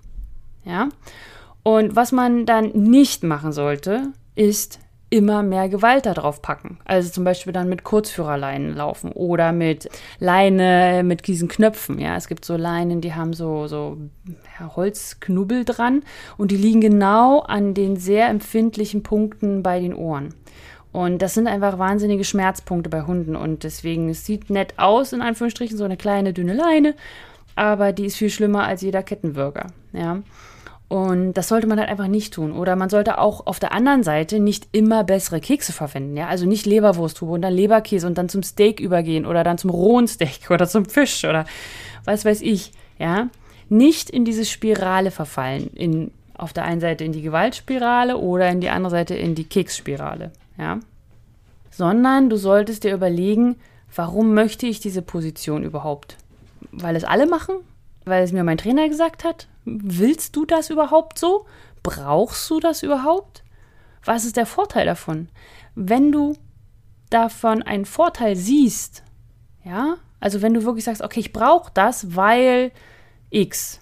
Ja? 0.66 0.90
Und 1.64 1.96
was 1.96 2.12
man 2.12 2.46
dann 2.46 2.70
nicht 2.74 3.24
machen 3.24 3.52
sollte, 3.52 4.10
ist 4.36 4.80
immer 5.16 5.44
mehr 5.44 5.70
Gewalt 5.70 6.06
darauf 6.06 6.42
packen. 6.42 6.78
Also 6.86 7.10
zum 7.10 7.24
Beispiel 7.24 7.54
dann 7.54 7.70
mit 7.70 7.84
Kurzführerleinen 7.84 8.76
laufen 8.76 9.12
oder 9.12 9.54
mit 9.54 9.90
Leine 10.20 11.04
mit 11.04 11.28
diesen 11.28 11.48
Knöpfen. 11.48 12.00
Ja, 12.00 12.18
es 12.18 12.28
gibt 12.28 12.44
so 12.44 12.58
Leinen, 12.58 13.00
die 13.00 13.14
haben 13.14 13.34
so, 13.34 13.68
so 13.68 13.98
ja, 14.60 14.76
Holzknubbel 14.76 15.64
dran 15.64 16.04
und 16.38 16.52
die 16.52 16.58
liegen 16.58 16.82
genau 16.82 17.40
an 17.40 17.74
den 17.74 17.96
sehr 17.96 18.28
empfindlichen 18.28 19.04
Punkten 19.04 19.64
bei 19.64 19.80
den 19.80 19.94
Ohren. 19.94 20.34
Und 20.92 21.22
das 21.22 21.34
sind 21.34 21.48
einfach 21.48 21.78
wahnsinnige 21.78 22.24
Schmerzpunkte 22.24 22.90
bei 22.90 23.02
Hunden 23.02 23.36
und 23.36 23.64
deswegen, 23.64 24.10
es 24.10 24.26
sieht 24.26 24.50
nett 24.50 24.76
aus, 24.78 25.12
in 25.14 25.22
Anführungsstrichen, 25.22 25.78
so 25.78 25.84
eine 25.84 25.98
kleine 25.98 26.32
dünne 26.32 26.54
Leine, 26.54 26.94
aber 27.56 27.92
die 27.92 28.06
ist 28.06 28.18
viel 28.18 28.30
schlimmer 28.30 28.66
als 28.66 28.82
jeder 28.82 29.04
Kettenwürger. 29.04 29.68
Ja. 29.92 30.22
Und 30.88 31.34
das 31.34 31.48
sollte 31.48 31.66
man 31.66 31.80
halt 31.80 31.90
einfach 31.90 32.08
nicht 32.08 32.34
tun. 32.34 32.52
Oder 32.52 32.76
man 32.76 32.90
sollte 32.90 33.18
auch 33.18 33.48
auf 33.48 33.60
der 33.60 33.72
anderen 33.72 34.04
Seite 34.04 34.40
nicht 34.40 34.68
immer 34.72 35.04
bessere 35.04 35.40
Kekse 35.40 35.74
verwenden. 35.74 36.16
Ja? 36.16 36.28
Also 36.28 36.46
nicht 36.46 36.66
Leberwursttube 36.66 37.32
und 37.32 37.42
dann 37.42 37.54
Leberkäse 37.54 38.06
und 38.06 38.18
dann 38.18 38.30
zum 38.30 38.44
Steak 38.44 38.80
übergehen 38.80 39.26
oder 39.26 39.44
dann 39.44 39.58
zum 39.58 39.72
rohen 39.72 40.08
Steak 40.08 40.42
oder 40.52 40.68
zum 40.68 40.86
Fisch 40.86 41.26
oder 41.26 41.46
was 42.04 42.24
weiß 42.24 42.42
ich. 42.42 42.72
Ja? 43.00 43.30
Nicht 43.68 44.12
in 44.12 44.26
diese 44.26 44.46
Spirale 44.46 45.10
verfallen. 45.10 45.72
In, 45.74 46.12
auf 46.38 46.54
der 46.54 46.66
einen 46.66 46.82
Seite 46.82 47.04
in 47.04 47.14
die 47.14 47.24
Gewaltspirale 47.24 48.18
oder 48.18 48.50
in 48.50 48.62
die 48.62 48.70
andere 48.70 48.92
Seite 48.92 49.16
in 49.16 49.34
die 49.34 49.46
Keksspirale. 49.46 50.32
Ja? 50.58 50.80
Sondern 51.72 52.30
du 52.30 52.38
solltest 52.38 52.84
dir 52.84 52.94
überlegen, 52.94 53.56
warum 53.96 54.36
möchte 54.36 54.68
ich 54.68 54.80
diese 54.82 55.02
Position 55.02 55.64
überhaupt? 55.64 56.18
Weil 56.72 56.96
es 56.96 57.06
alle 57.06 57.26
machen? 57.26 57.56
Weil 58.04 58.24
es 58.24 58.32
mir 58.32 58.44
mein 58.44 58.60
Trainer 58.60 58.88
gesagt 58.88 59.24
hat? 59.24 59.48
Willst 59.66 60.36
du 60.36 60.46
das 60.46 60.70
überhaupt 60.70 61.20
so? 61.20 61.46
Brauchst 61.84 62.50
du 62.50 62.60
das 62.60 62.84
überhaupt? 62.84 63.44
Was 64.04 64.24
ist 64.24 64.38
der 64.38 64.46
Vorteil 64.46 64.86
davon? 64.86 65.30
Wenn 65.74 66.12
du 66.12 66.38
davon 67.10 67.64
einen 67.64 67.86
Vorteil 67.86 68.36
siehst, 68.36 69.04
ja, 69.64 69.98
also 70.20 70.42
wenn 70.42 70.54
du 70.54 70.64
wirklich 70.64 70.86
sagst, 70.86 71.02
okay, 71.02 71.20
ich 71.20 71.34
brauche 71.34 71.72
das, 71.74 72.16
weil 72.16 72.72
X, 73.30 73.80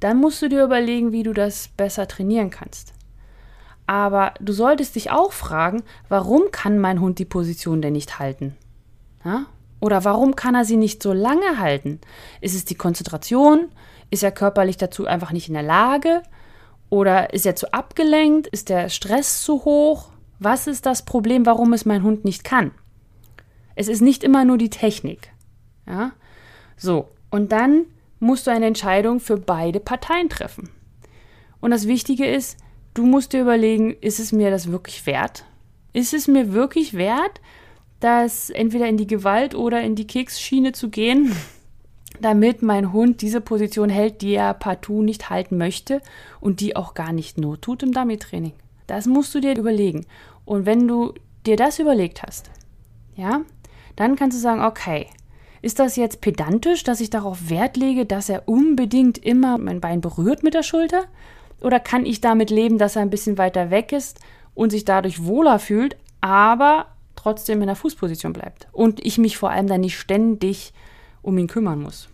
dann 0.00 0.18
musst 0.18 0.40
du 0.42 0.48
dir 0.48 0.64
überlegen, 0.64 1.12
wie 1.12 1.22
du 1.22 1.32
das 1.32 1.68
besser 1.68 2.06
trainieren 2.06 2.50
kannst. 2.50 2.92
Aber 3.86 4.34
du 4.40 4.52
solltest 4.52 4.94
dich 4.94 5.10
auch 5.10 5.32
fragen, 5.32 5.82
warum 6.08 6.52
kann 6.52 6.78
mein 6.78 7.00
Hund 7.00 7.18
die 7.18 7.24
Position 7.24 7.82
denn 7.82 7.94
nicht 7.94 8.18
halten? 8.18 8.56
Ja? 9.24 9.46
Oder 9.80 10.04
warum 10.04 10.36
kann 10.36 10.54
er 10.54 10.64
sie 10.64 10.76
nicht 10.76 11.02
so 11.02 11.12
lange 11.12 11.58
halten? 11.58 12.00
Ist 12.40 12.54
es 12.54 12.64
die 12.64 12.74
Konzentration? 12.74 13.70
Ist 14.10 14.22
er 14.22 14.32
körperlich 14.32 14.76
dazu 14.76 15.06
einfach 15.06 15.32
nicht 15.32 15.48
in 15.48 15.54
der 15.54 15.62
Lage? 15.62 16.22
Oder 16.88 17.32
ist 17.32 17.46
er 17.46 17.56
zu 17.56 17.72
abgelenkt? 17.72 18.48
Ist 18.48 18.68
der 18.68 18.88
Stress 18.88 19.42
zu 19.42 19.64
hoch? 19.64 20.10
Was 20.38 20.66
ist 20.66 20.86
das 20.86 21.04
Problem, 21.04 21.46
warum 21.46 21.72
es 21.72 21.84
mein 21.84 22.02
Hund 22.02 22.24
nicht 22.24 22.44
kann? 22.44 22.72
Es 23.76 23.88
ist 23.88 24.00
nicht 24.00 24.24
immer 24.24 24.44
nur 24.44 24.58
die 24.58 24.70
Technik. 24.70 25.32
Ja? 25.86 26.12
So, 26.76 27.08
und 27.30 27.52
dann 27.52 27.86
musst 28.18 28.46
du 28.46 28.50
eine 28.50 28.66
Entscheidung 28.66 29.20
für 29.20 29.36
beide 29.36 29.80
Parteien 29.80 30.28
treffen. 30.28 30.70
Und 31.60 31.70
das 31.70 31.86
Wichtige 31.86 32.26
ist, 32.26 32.58
du 32.94 33.06
musst 33.06 33.32
dir 33.32 33.42
überlegen, 33.42 33.94
ist 34.00 34.18
es 34.18 34.32
mir 34.32 34.50
das 34.50 34.70
wirklich 34.70 35.06
wert? 35.06 35.44
Ist 35.92 36.14
es 36.14 36.28
mir 36.28 36.52
wirklich 36.52 36.94
wert, 36.94 37.40
das 38.00 38.50
entweder 38.50 38.88
in 38.88 38.96
die 38.96 39.06
Gewalt 39.06 39.54
oder 39.54 39.80
in 39.82 39.94
die 39.94 40.06
Keksschiene 40.06 40.72
zu 40.72 40.88
gehen? 40.88 41.34
Damit 42.18 42.62
mein 42.62 42.92
Hund 42.92 43.22
diese 43.22 43.40
Position 43.40 43.88
hält, 43.88 44.22
die 44.22 44.34
er 44.34 44.54
partout 44.54 45.02
nicht 45.02 45.30
halten 45.30 45.56
möchte 45.56 46.00
und 46.40 46.60
die 46.60 46.76
auch 46.76 46.94
gar 46.94 47.12
nicht 47.12 47.38
not 47.38 47.62
tut 47.62 47.82
im 47.82 47.92
Dummy-Training. 47.92 48.52
Das 48.86 49.06
musst 49.06 49.34
du 49.34 49.40
dir 49.40 49.56
überlegen. 49.56 50.06
Und 50.44 50.66
wenn 50.66 50.88
du 50.88 51.14
dir 51.46 51.56
das 51.56 51.78
überlegt 51.78 52.22
hast, 52.22 52.50
ja, 53.14 53.42
dann 53.96 54.16
kannst 54.16 54.36
du 54.36 54.40
sagen, 54.40 54.62
okay, 54.62 55.06
ist 55.62 55.78
das 55.78 55.96
jetzt 55.96 56.20
pedantisch, 56.20 56.84
dass 56.84 57.00
ich 57.00 57.10
darauf 57.10 57.50
Wert 57.50 57.76
lege, 57.76 58.06
dass 58.06 58.28
er 58.28 58.48
unbedingt 58.48 59.18
immer 59.18 59.58
mein 59.58 59.80
Bein 59.80 60.00
berührt 60.00 60.42
mit 60.42 60.54
der 60.54 60.62
Schulter? 60.62 61.04
Oder 61.60 61.78
kann 61.80 62.06
ich 62.06 62.20
damit 62.20 62.50
leben, 62.50 62.78
dass 62.78 62.96
er 62.96 63.02
ein 63.02 63.10
bisschen 63.10 63.36
weiter 63.36 63.70
weg 63.70 63.92
ist 63.92 64.18
und 64.54 64.70
sich 64.70 64.84
dadurch 64.84 65.24
wohler 65.24 65.58
fühlt, 65.58 65.96
aber 66.22 66.86
trotzdem 67.14 67.60
in 67.60 67.66
der 67.66 67.76
Fußposition 67.76 68.32
bleibt? 68.32 68.68
Und 68.72 69.04
ich 69.04 69.18
mich 69.18 69.36
vor 69.36 69.50
allem 69.50 69.66
dann 69.66 69.82
nicht 69.82 69.98
ständig 69.98 70.72
um 71.22 71.38
ihn 71.38 71.46
kümmern 71.46 71.80
muss. 71.80 72.08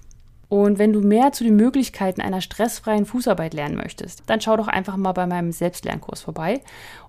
Und 0.49 0.79
wenn 0.79 0.93
du 0.93 1.01
mehr 1.01 1.33
zu 1.33 1.43
den 1.43 1.57
Möglichkeiten 1.57 2.21
einer 2.21 2.41
stressfreien 2.41 3.05
Fußarbeit 3.05 3.53
lernen 3.53 3.77
möchtest, 3.77 4.23
dann 4.27 4.41
schau 4.41 4.57
doch 4.57 4.69
einfach 4.69 4.97
mal 4.97 5.13
bei 5.13 5.27
meinem 5.27 5.51
Selbstlernkurs 5.51 6.21
vorbei. 6.21 6.61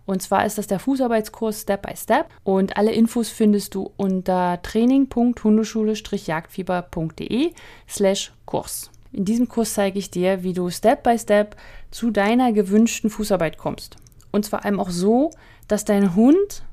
Und 0.07 0.23
zwar 0.23 0.45
ist 0.45 0.57
das 0.57 0.65
der 0.65 0.79
Fußarbeitskurs 0.79 1.61
Step 1.61 1.83
by 1.83 1.95
Step. 1.95 2.25
Und 2.43 2.75
alle 2.77 2.93
Infos 2.93 3.29
findest 3.29 3.75
du 3.75 3.91
unter 3.95 4.59
training.hundeschule-jagdfieber.de 4.63 7.53
slash 7.87 8.33
Kurs. 8.45 8.89
In 9.11 9.25
diesem 9.25 9.47
Kurs 9.47 9.75
zeige 9.75 9.99
ich 9.99 10.09
dir, 10.09 10.41
wie 10.43 10.53
du 10.53 10.71
Step 10.71 11.03
by 11.03 11.19
Step 11.19 11.55
zu 11.91 12.09
deiner 12.09 12.51
gewünschten 12.53 13.11
Fußarbeit 13.11 13.59
kommst. 13.59 13.97
Und 14.31 14.45
zwar 14.45 14.65
allem 14.65 14.79
auch 14.79 14.89
so, 14.89 15.29
dass 15.67 15.85
dein 15.85 16.15
Hund 16.15 16.63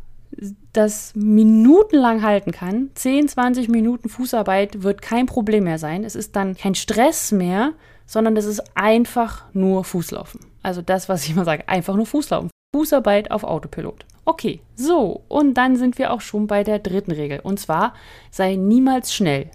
das 0.72 1.14
minutenlang 1.14 2.22
halten 2.22 2.52
kann, 2.52 2.90
10, 2.94 3.28
20 3.28 3.68
Minuten 3.68 4.08
Fußarbeit 4.08 4.82
wird 4.82 5.02
kein 5.02 5.26
Problem 5.26 5.64
mehr 5.64 5.78
sein. 5.78 6.04
Es 6.04 6.14
ist 6.14 6.36
dann 6.36 6.56
kein 6.56 6.74
Stress 6.74 7.32
mehr, 7.32 7.72
sondern 8.06 8.36
es 8.36 8.44
ist 8.44 8.62
einfach 8.76 9.44
nur 9.52 9.84
Fußlaufen. 9.84 10.40
Also 10.62 10.82
das, 10.82 11.08
was 11.08 11.24
ich 11.24 11.30
immer 11.30 11.44
sage, 11.44 11.68
einfach 11.68 11.96
nur 11.96 12.06
Fußlaufen. 12.06 12.50
Fußarbeit 12.74 13.30
auf 13.30 13.44
Autopilot. 13.44 14.04
Okay, 14.24 14.60
so, 14.74 15.22
und 15.28 15.54
dann 15.54 15.76
sind 15.76 15.98
wir 15.98 16.12
auch 16.12 16.20
schon 16.20 16.46
bei 16.46 16.64
der 16.64 16.78
dritten 16.78 17.12
Regel. 17.12 17.40
Und 17.40 17.60
zwar, 17.60 17.94
sei 18.30 18.56
niemals 18.56 19.14
schnell, 19.14 19.50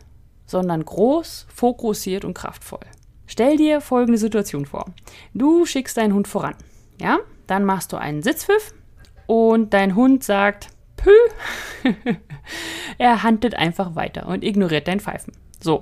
sondern 0.46 0.86
groß, 0.86 1.48
fokussiert 1.54 2.24
und 2.24 2.34
kraftvoll. 2.34 2.80
Stell 3.26 3.58
dir 3.58 3.82
folgende 3.82 4.18
Situation 4.18 4.65
vor. 4.65 4.86
Du 5.34 5.65
schickst 5.65 5.98
deinen 5.98 6.13
Hund 6.13 6.28
voran. 6.28 6.56
Ja, 7.00 7.20
dann 7.48 7.65
machst 7.65 7.94
du 7.94 7.98
einen 7.98 8.22
Sitzpfiff 8.24 8.74
und 9.30 9.76
dein 9.76 9.94
Hund 9.94 10.24
sagt, 10.24 10.70
Pü. 10.98 11.12
er 12.98 13.22
handelt 13.22 13.54
einfach 13.54 13.96
weiter 13.96 14.28
und 14.28 14.44
ignoriert 14.44 14.88
dein 14.88 15.00
Pfeifen. 15.00 15.34
So. 15.62 15.82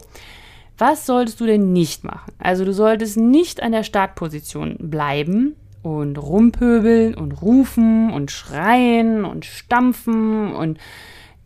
Was 0.78 1.06
solltest 1.06 1.40
du 1.40 1.46
denn 1.46 1.72
nicht 1.72 2.04
machen? 2.04 2.34
Also 2.40 2.66
du 2.66 2.74
solltest 2.74 3.16
nicht 3.16 3.64
an 3.64 3.72
der 3.72 3.84
Startposition 3.84 4.76
bleiben 4.78 5.56
und 5.82 6.18
rumpöbeln 6.18 7.16
und 7.16 7.42
rufen 7.42 8.12
und 8.12 8.32
schreien 8.32 9.24
und 9.24 9.46
stampfen 9.46 10.54
und 10.54 10.78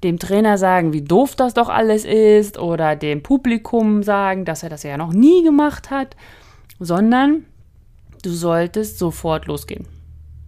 dem 0.04 0.18
Trainer 0.18 0.58
sagen, 0.58 0.94
wie 0.94 1.04
doof 1.04 1.36
das 1.36 1.54
doch 1.54 1.70
alles 1.70 2.04
ist 2.04 2.58
oder 2.58 2.96
dem 2.96 3.22
Publikum 3.22 4.02
sagen, 4.02 4.44
dass 4.44 4.64
er 4.64 4.70
das 4.70 4.82
ja 4.82 4.98
noch 4.98 5.14
nie 5.14 5.44
gemacht 5.44 5.92
hat, 5.92 6.18
sondern 6.80 7.46
du 8.24 8.32
solltest 8.32 8.98
sofort 8.98 9.46
losgehen. 9.46 10.01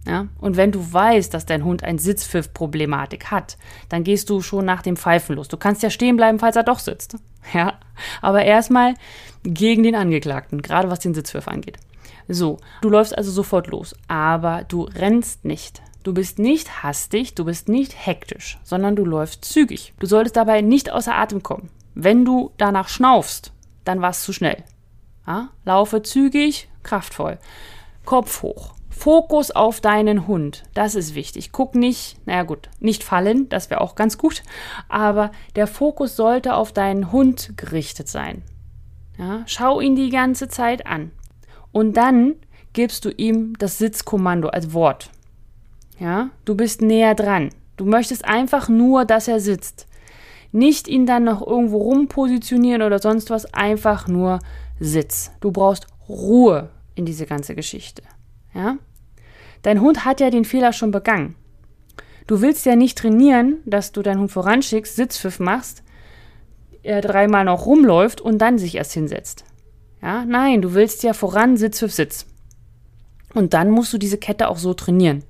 Ja? 0.06 0.28
Und 0.38 0.56
wenn 0.56 0.72
du 0.72 0.92
weißt, 0.92 1.32
dass 1.32 1.46
dein 1.46 1.64
Hund 1.64 1.82
ein 1.82 1.98
Sitzpfiff-Problematik 1.98 3.30
hat, 3.30 3.56
dann 3.88 4.04
gehst 4.04 4.28
du 4.30 4.42
schon 4.42 4.64
nach 4.64 4.82
dem 4.82 4.96
Pfeifen 4.96 5.36
los. 5.36 5.48
Du 5.48 5.56
kannst 5.56 5.82
ja 5.82 5.90
stehen 5.90 6.16
bleiben, 6.16 6.38
falls 6.38 6.56
er 6.56 6.62
doch 6.64 6.78
sitzt. 6.78 7.16
Ja? 7.52 7.74
Aber 8.22 8.42
erstmal 8.42 8.94
gegen 9.42 9.82
den 9.82 9.94
Angeklagten, 9.94 10.62
gerade 10.62 10.88
was 10.88 11.00
den 11.00 11.12
Sitzpfiff 11.12 11.46
angeht. 11.46 11.76
So, 12.26 12.56
du 12.80 12.88
läufst 12.88 13.18
also 13.18 13.30
sofort 13.30 13.66
los, 13.66 13.94
aber 14.08 14.64
du 14.66 14.84
rennst 14.84 15.44
nicht. 15.44 15.82
Du 16.04 16.14
bist 16.14 16.38
nicht 16.38 16.82
hastig, 16.82 17.34
du 17.34 17.44
bist 17.44 17.68
nicht 17.68 18.06
hektisch, 18.06 18.58
sondern 18.62 18.96
du 18.96 19.04
läufst 19.04 19.44
zügig. 19.44 19.92
Du 19.98 20.06
solltest 20.06 20.36
dabei 20.36 20.62
nicht 20.62 20.90
außer 20.90 21.14
Atem 21.14 21.42
kommen. 21.42 21.68
Wenn 21.94 22.24
du 22.24 22.52
danach 22.56 22.88
schnaufst, 22.88 23.52
dann 23.84 24.00
war 24.00 24.10
es 24.10 24.22
zu 24.22 24.32
schnell. 24.32 24.64
Ja? 25.26 25.50
Laufe 25.66 26.02
zügig, 26.02 26.68
kraftvoll. 26.82 27.38
Kopf 28.06 28.42
hoch. 28.42 28.73
Fokus 28.96 29.50
auf 29.50 29.80
deinen 29.80 30.26
Hund. 30.28 30.62
Das 30.72 30.94
ist 30.94 31.14
wichtig. 31.14 31.52
Guck 31.52 31.74
nicht, 31.74 32.16
naja 32.26 32.44
gut, 32.44 32.70
nicht 32.78 33.02
fallen, 33.02 33.48
das 33.48 33.68
wäre 33.68 33.80
auch 33.80 33.96
ganz 33.96 34.16
gut. 34.18 34.42
Aber 34.88 35.32
der 35.56 35.66
Fokus 35.66 36.16
sollte 36.16 36.54
auf 36.54 36.72
deinen 36.72 37.10
Hund 37.10 37.54
gerichtet 37.56 38.08
sein. 38.08 38.42
Ja, 39.18 39.42
schau 39.46 39.80
ihn 39.80 39.96
die 39.96 40.10
ganze 40.10 40.48
Zeit 40.48 40.86
an. 40.86 41.10
Und 41.72 41.96
dann 41.96 42.36
gibst 42.72 43.04
du 43.04 43.10
ihm 43.10 43.58
das 43.58 43.78
Sitzkommando 43.78 44.48
als 44.48 44.72
Wort. 44.72 45.10
Ja, 45.98 46.30
du 46.44 46.54
bist 46.54 46.80
näher 46.80 47.14
dran. 47.14 47.50
Du 47.76 47.84
möchtest 47.84 48.24
einfach 48.24 48.68
nur, 48.68 49.04
dass 49.04 49.28
er 49.28 49.40
sitzt. 49.40 49.86
Nicht 50.52 50.86
ihn 50.86 51.04
dann 51.04 51.24
noch 51.24 51.44
irgendwo 51.44 51.78
rumpositionieren 51.78 52.82
oder 52.82 53.00
sonst 53.00 53.28
was, 53.30 53.52
einfach 53.52 54.06
nur 54.06 54.38
Sitz. 54.78 55.32
Du 55.40 55.50
brauchst 55.50 55.88
Ruhe 56.08 56.70
in 56.94 57.04
diese 57.04 57.26
ganze 57.26 57.56
Geschichte. 57.56 58.02
Ja? 58.54 58.78
Dein 59.62 59.80
Hund 59.80 60.04
hat 60.04 60.20
ja 60.20 60.30
den 60.30 60.44
Fehler 60.44 60.72
schon 60.72 60.90
begangen. 60.90 61.34
Du 62.26 62.40
willst 62.40 62.64
ja 62.64 62.76
nicht 62.76 62.96
trainieren, 62.96 63.58
dass 63.66 63.92
du 63.92 64.02
deinen 64.02 64.20
Hund 64.20 64.32
voranschickst, 64.32 64.96
Sitzpfiff 64.96 65.40
machst, 65.40 65.82
er 66.82 67.00
dreimal 67.00 67.44
noch 67.44 67.66
rumläuft 67.66 68.20
und 68.20 68.38
dann 68.38 68.58
sich 68.58 68.74
erst 68.76 68.92
hinsetzt. 68.92 69.44
Ja, 70.02 70.24
nein, 70.24 70.62
du 70.62 70.74
willst 70.74 71.02
ja 71.02 71.14
voran 71.14 71.56
Sitzpfiff 71.56 71.92
Sitz. 71.92 72.26
Und 73.34 73.54
dann 73.54 73.70
musst 73.70 73.92
du 73.92 73.98
diese 73.98 74.18
Kette 74.18 74.48
auch 74.48 74.58
so 74.58 74.74
trainieren. 74.74 75.24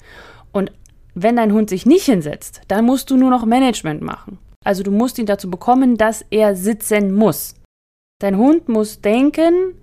Und 0.53 0.73
wenn 1.15 1.37
dein 1.37 1.53
Hund 1.53 1.71
sich 1.71 1.87
nicht 1.87 2.05
hinsetzt, 2.05 2.61
dann 2.69 2.85
musst 2.85 3.11
du 3.11 3.17
nur 3.17 3.31
noch 3.31 3.47
Management 3.47 4.03
machen. 4.03 4.39
Also 4.65 4.83
du 4.83 4.91
musst 4.91 5.19
ihn 5.19 5.27
dazu 5.27 5.51
bekommen, 5.51 5.97
dass 5.97 6.25
er 6.31 6.57
sitzen 6.57 7.15
muss. 7.15 7.55
Dein 8.21 8.37
Hund 8.37 8.69
muss 8.69 9.01
denken, 9.01 9.75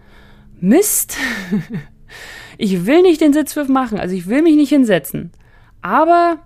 Mist, 0.60 1.18
ich 2.62 2.86
will 2.86 3.02
nicht 3.02 3.22
den 3.22 3.34
Sitzpfiff 3.34 3.68
machen, 3.68 4.00
also 4.00 4.16
ich 4.16 4.28
will 4.28 4.44
mich 4.44 4.56
nicht 4.56 4.70
hinsetzen. 4.70 5.32
Aber, 5.82 6.38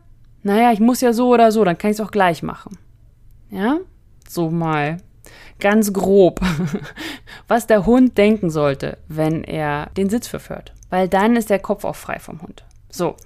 naja, 0.43 0.71
ich 0.71 0.80
muss 0.80 1.01
ja 1.01 1.12
so 1.12 1.34
oder 1.34 1.51
so, 1.51 1.65
dann 1.65 1.78
kann 1.78 1.91
ich 1.91 1.97
es 1.97 2.06
auch 2.06 2.12
gleich 2.12 2.41
machen. 2.41 2.78
Ja? 3.49 3.80
So 4.28 4.49
mal 4.49 4.97
ganz 5.60 5.91
grob, 5.91 6.39
was 7.49 7.67
der 7.67 7.86
Hund 7.86 8.17
denken 8.17 8.49
sollte, 8.49 8.97
wenn 9.10 9.43
er 9.43 9.89
den 9.97 10.10
Sitzpfiff 10.10 10.49
hört. 10.49 10.73
Weil 10.89 11.10
dann 11.10 11.36
ist 11.36 11.49
der 11.49 11.60
Kopf 11.60 11.84
auch 11.84 11.97
frei 11.97 12.19
vom 12.19 12.41
Hund. 12.41 12.63
So. 12.89 13.17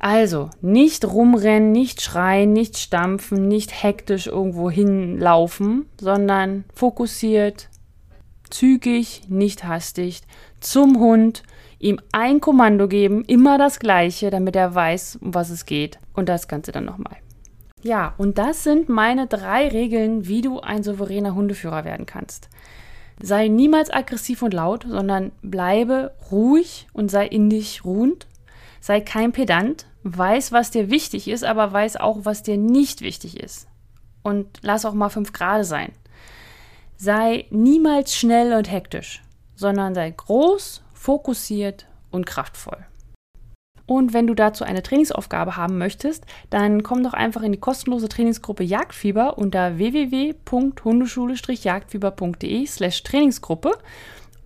Also, 0.00 0.50
nicht 0.60 1.04
rumrennen, 1.04 1.70
nicht 1.70 2.02
schreien, 2.02 2.52
nicht 2.52 2.78
stampfen, 2.78 3.46
nicht 3.46 3.82
hektisch 3.82 4.26
irgendwo 4.26 4.70
hinlaufen, 4.70 5.86
sondern 6.00 6.64
fokussiert, 6.74 7.68
zügig, 8.50 9.22
nicht 9.28 9.64
hastig, 9.64 10.22
zum 10.60 10.98
Hund, 10.98 11.42
ihm 11.78 12.00
ein 12.12 12.40
Kommando 12.40 12.88
geben, 12.88 13.24
immer 13.24 13.58
das 13.58 13.78
gleiche, 13.78 14.30
damit 14.30 14.56
er 14.56 14.74
weiß, 14.74 15.18
um 15.20 15.34
was 15.34 15.50
es 15.50 15.66
geht. 15.66 15.98
Und 16.14 16.28
das 16.28 16.48
Ganze 16.48 16.72
dann 16.72 16.84
nochmal. 16.84 17.16
Ja, 17.82 18.14
und 18.18 18.38
das 18.38 18.64
sind 18.64 18.88
meine 18.88 19.26
drei 19.26 19.68
Regeln, 19.68 20.26
wie 20.26 20.40
du 20.40 20.60
ein 20.60 20.82
souveräner 20.82 21.34
Hundeführer 21.34 21.84
werden 21.84 22.06
kannst. 22.06 22.48
Sei 23.20 23.48
niemals 23.48 23.90
aggressiv 23.90 24.42
und 24.42 24.54
laut, 24.54 24.84
sondern 24.88 25.32
bleibe 25.42 26.12
ruhig 26.30 26.86
und 26.92 27.10
sei 27.10 27.26
in 27.26 27.50
dich 27.50 27.84
ruhend. 27.84 28.26
Sei 28.80 29.00
kein 29.00 29.32
Pedant, 29.32 29.86
weiß, 30.04 30.52
was 30.52 30.70
dir 30.70 30.90
wichtig 30.90 31.28
ist, 31.28 31.44
aber 31.44 31.72
weiß 31.72 31.96
auch, 31.96 32.20
was 32.22 32.42
dir 32.42 32.56
nicht 32.56 33.00
wichtig 33.00 33.40
ist. 33.40 33.66
Und 34.22 34.46
lass 34.62 34.84
auch 34.84 34.94
mal 34.94 35.08
fünf 35.08 35.32
Grade 35.32 35.64
sein. 35.64 35.92
Sei 36.96 37.46
niemals 37.50 38.16
schnell 38.16 38.52
und 38.54 38.70
hektisch, 38.70 39.22
sondern 39.54 39.94
sei 39.94 40.10
groß, 40.10 40.82
fokussiert 40.98 41.86
und 42.10 42.26
kraftvoll. 42.26 42.84
Und 43.86 44.12
wenn 44.12 44.26
du 44.26 44.34
dazu 44.34 44.64
eine 44.64 44.82
Trainingsaufgabe 44.82 45.56
haben 45.56 45.78
möchtest, 45.78 46.26
dann 46.50 46.82
komm 46.82 47.02
doch 47.02 47.14
einfach 47.14 47.40
in 47.42 47.52
die 47.52 47.60
kostenlose 47.60 48.10
Trainingsgruppe 48.10 48.62
Jagdfieber 48.62 49.38
unter 49.38 49.78
www.hundeschule-jagdfieber.de 49.78 52.66
slash 52.66 53.02
Trainingsgruppe. 53.02 53.72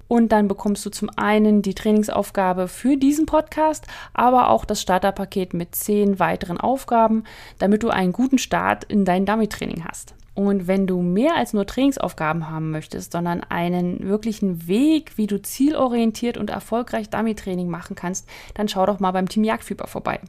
Und 0.07 0.31
dann 0.31 0.47
bekommst 0.47 0.87
du 0.87 0.91
zum 0.91 1.11
einen 1.17 1.63
die 1.63 1.75
Trainingsaufgabe 1.75 2.69
für 2.69 2.97
diesen 2.97 3.27
Podcast, 3.27 3.89
aber 4.15 4.51
auch 4.51 4.65
das 4.65 4.81
Starterpaket 4.81 5.55
mit 5.55 5.75
zehn 5.75 6.21
weiteren 6.21 6.61
Aufgaben, 6.61 7.25
damit 7.59 7.83
du 7.83 7.89
einen 7.89 8.13
guten 8.13 8.39
Start 8.39 8.85
in 8.85 9.05
dein 9.05 9.27
Dummy-Training 9.27 9.85
hast. 9.85 10.15
Und 10.35 10.67
wenn 10.67 10.87
du 10.87 11.03
mehr 11.03 11.37
als 11.37 11.53
nur 11.53 11.67
Trainingsaufgaben 11.67 12.49
haben 12.51 12.71
möchtest, 12.71 13.13
sondern 13.13 13.43
einen 13.43 14.09
wirklichen 14.09 14.67
Weg, 14.67 15.19
wie 15.19 15.27
du 15.27 15.41
zielorientiert 15.41 16.39
und 16.39 16.49
erfolgreich 16.49 17.11
Dummy-Training 17.11 17.69
machen 17.69 17.95
kannst, 17.97 18.27
dann 18.55 18.69
schau 18.69 18.87
doch 18.87 18.99
mal 18.99 19.11
beim 19.11 19.29
Team 19.29 19.45
Jagdfieber 19.45 19.87
vorbei. 19.87 20.21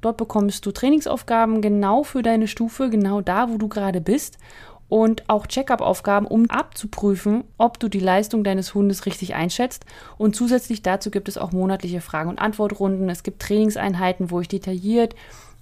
Dort 0.00 0.16
bekommst 0.16 0.66
du 0.66 0.72
Trainingsaufgaben 0.72 1.60
genau 1.60 2.02
für 2.02 2.22
deine 2.22 2.48
Stufe, 2.48 2.90
genau 2.90 3.20
da, 3.20 3.48
wo 3.48 3.56
du 3.56 3.68
gerade 3.68 4.00
bist 4.00 4.38
und 4.88 5.28
auch 5.28 5.46
Check-up-Aufgaben, 5.46 6.26
um 6.26 6.48
abzuprüfen, 6.50 7.44
ob 7.58 7.78
du 7.80 7.88
die 7.88 8.00
Leistung 8.00 8.44
deines 8.44 8.74
Hundes 8.74 9.06
richtig 9.06 9.34
einschätzt. 9.34 9.84
Und 10.16 10.36
zusätzlich 10.36 10.82
dazu 10.82 11.10
gibt 11.10 11.28
es 11.28 11.38
auch 11.38 11.52
monatliche 11.52 12.00
Fragen- 12.00 12.30
und 12.30 12.40
Antwortrunden. 12.40 13.08
Es 13.08 13.22
gibt 13.22 13.42
Trainingseinheiten, 13.42 14.30
wo 14.30 14.40
ich 14.40 14.48
detailliert 14.48 15.14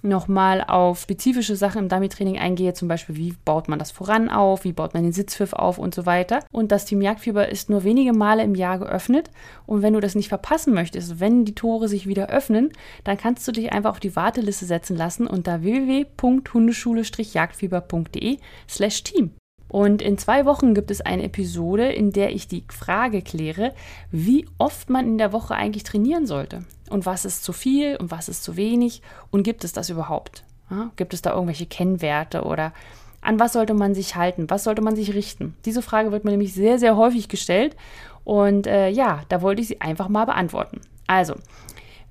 nochmal 0.05 0.63
auf 0.63 1.01
spezifische 1.01 1.55
Sachen 1.55 1.83
im 1.83 1.89
Dummy-Training 1.89 2.37
eingehe, 2.37 2.73
zum 2.73 2.87
Beispiel 2.87 3.15
wie 3.15 3.33
baut 3.45 3.67
man 3.67 3.79
das 3.79 3.91
voran 3.91 4.29
auf, 4.29 4.63
wie 4.63 4.73
baut 4.73 4.93
man 4.93 5.03
den 5.03 5.13
Sitzpfiff 5.13 5.53
auf 5.53 5.77
und 5.77 5.95
so 5.95 6.05
weiter. 6.05 6.39
Und 6.51 6.71
das 6.71 6.85
Team 6.85 7.01
Jagdfieber 7.01 7.49
ist 7.49 7.69
nur 7.69 7.83
wenige 7.83 8.13
Male 8.13 8.43
im 8.43 8.55
Jahr 8.55 8.79
geöffnet. 8.79 9.29
Und 9.65 9.81
wenn 9.81 9.93
du 9.93 9.99
das 9.99 10.15
nicht 10.15 10.29
verpassen 10.29 10.73
möchtest, 10.73 11.19
wenn 11.19 11.45
die 11.45 11.55
Tore 11.55 11.87
sich 11.87 12.07
wieder 12.07 12.29
öffnen, 12.29 12.71
dann 13.03 13.17
kannst 13.17 13.47
du 13.47 13.51
dich 13.51 13.71
einfach 13.71 13.91
auf 13.91 13.99
die 13.99 14.15
Warteliste 14.15 14.65
setzen 14.65 14.95
lassen 14.95 15.27
unter 15.27 15.61
www.hundeschule-jagdfieber.de 15.63 18.37
slash 18.67 19.03
team. 19.03 19.31
Und 19.67 20.01
in 20.01 20.17
zwei 20.17 20.45
Wochen 20.45 20.73
gibt 20.73 20.91
es 20.91 21.01
eine 21.01 21.23
Episode, 21.23 21.91
in 21.91 22.11
der 22.11 22.33
ich 22.33 22.47
die 22.47 22.63
Frage 22.69 23.21
kläre, 23.21 23.73
wie 24.11 24.47
oft 24.57 24.89
man 24.89 25.05
in 25.07 25.17
der 25.17 25.33
Woche 25.33 25.55
eigentlich 25.55 25.83
trainieren 25.83 26.27
sollte. 26.27 26.63
Und 26.89 27.05
was 27.05 27.25
ist 27.25 27.43
zu 27.43 27.51
viel 27.51 27.95
und 27.97 28.11
was 28.11 28.29
ist 28.29 28.43
zu 28.43 28.55
wenig 28.57 29.01
und 29.31 29.43
gibt 29.43 29.63
es 29.63 29.73
das 29.73 29.89
überhaupt? 29.89 30.43
Ja, 30.69 30.91
gibt 30.95 31.13
es 31.13 31.21
da 31.21 31.31
irgendwelche 31.31 31.65
Kennwerte 31.65 32.43
oder 32.43 32.73
an 33.21 33.39
was 33.39 33.53
sollte 33.53 33.73
man 33.73 33.95
sich 33.95 34.15
halten? 34.15 34.49
Was 34.49 34.63
sollte 34.63 34.81
man 34.81 34.95
sich 34.95 35.13
richten? 35.13 35.55
Diese 35.65 35.81
Frage 35.81 36.11
wird 36.11 36.25
mir 36.25 36.31
nämlich 36.31 36.53
sehr, 36.53 36.77
sehr 36.77 36.95
häufig 36.95 37.27
gestellt 37.27 37.75
und 38.23 38.67
äh, 38.67 38.89
ja, 38.89 39.23
da 39.29 39.41
wollte 39.41 39.61
ich 39.61 39.67
sie 39.67 39.81
einfach 39.81 40.09
mal 40.09 40.25
beantworten. 40.25 40.81
Also, 41.07 41.35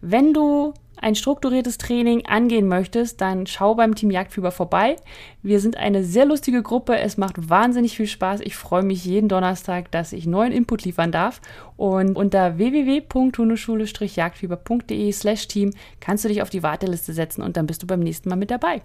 wenn 0.04 0.34
du 0.34 0.74
ein 0.96 1.14
strukturiertes 1.14 1.78
Training 1.78 2.26
angehen 2.26 2.68
möchtest, 2.68 3.20
dann 3.20 3.46
schau 3.46 3.74
beim 3.74 3.94
Team 3.94 4.10
Jagdfieber 4.10 4.52
vorbei. 4.52 4.96
Wir 5.42 5.60
sind 5.60 5.76
eine 5.76 6.04
sehr 6.04 6.24
lustige 6.24 6.62
Gruppe. 6.62 6.98
Es 6.98 7.16
macht 7.16 7.50
wahnsinnig 7.50 7.96
viel 7.96 8.06
Spaß. 8.06 8.40
Ich 8.42 8.56
freue 8.56 8.82
mich 8.82 9.04
jeden 9.04 9.28
Donnerstag, 9.28 9.90
dass 9.90 10.12
ich 10.12 10.26
neuen 10.26 10.52
Input 10.52 10.84
liefern 10.84 11.12
darf. 11.12 11.40
Und 11.76 12.16
unter 12.16 12.58
www.hundeschule-jagdfieber.de 12.58 15.12
slash 15.12 15.48
Team 15.48 15.72
kannst 16.00 16.24
du 16.24 16.28
dich 16.28 16.42
auf 16.42 16.50
die 16.50 16.62
Warteliste 16.62 17.12
setzen 17.12 17.42
und 17.42 17.56
dann 17.56 17.66
bist 17.66 17.82
du 17.82 17.86
beim 17.86 18.00
nächsten 18.00 18.28
Mal 18.28 18.36
mit 18.36 18.50
dabei. 18.50 18.82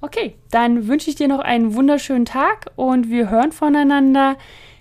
Okay, 0.00 0.34
dann 0.50 0.88
wünsche 0.88 1.08
ich 1.08 1.16
dir 1.16 1.28
noch 1.28 1.40
einen 1.40 1.74
wunderschönen 1.74 2.24
Tag 2.24 2.70
und 2.74 3.10
wir 3.10 3.30
hören 3.30 3.52
voneinander. 3.52 4.36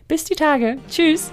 Bis 0.08 0.26
die 0.26 0.36
Tage. 0.36 0.78
Tschüss. 0.90 1.32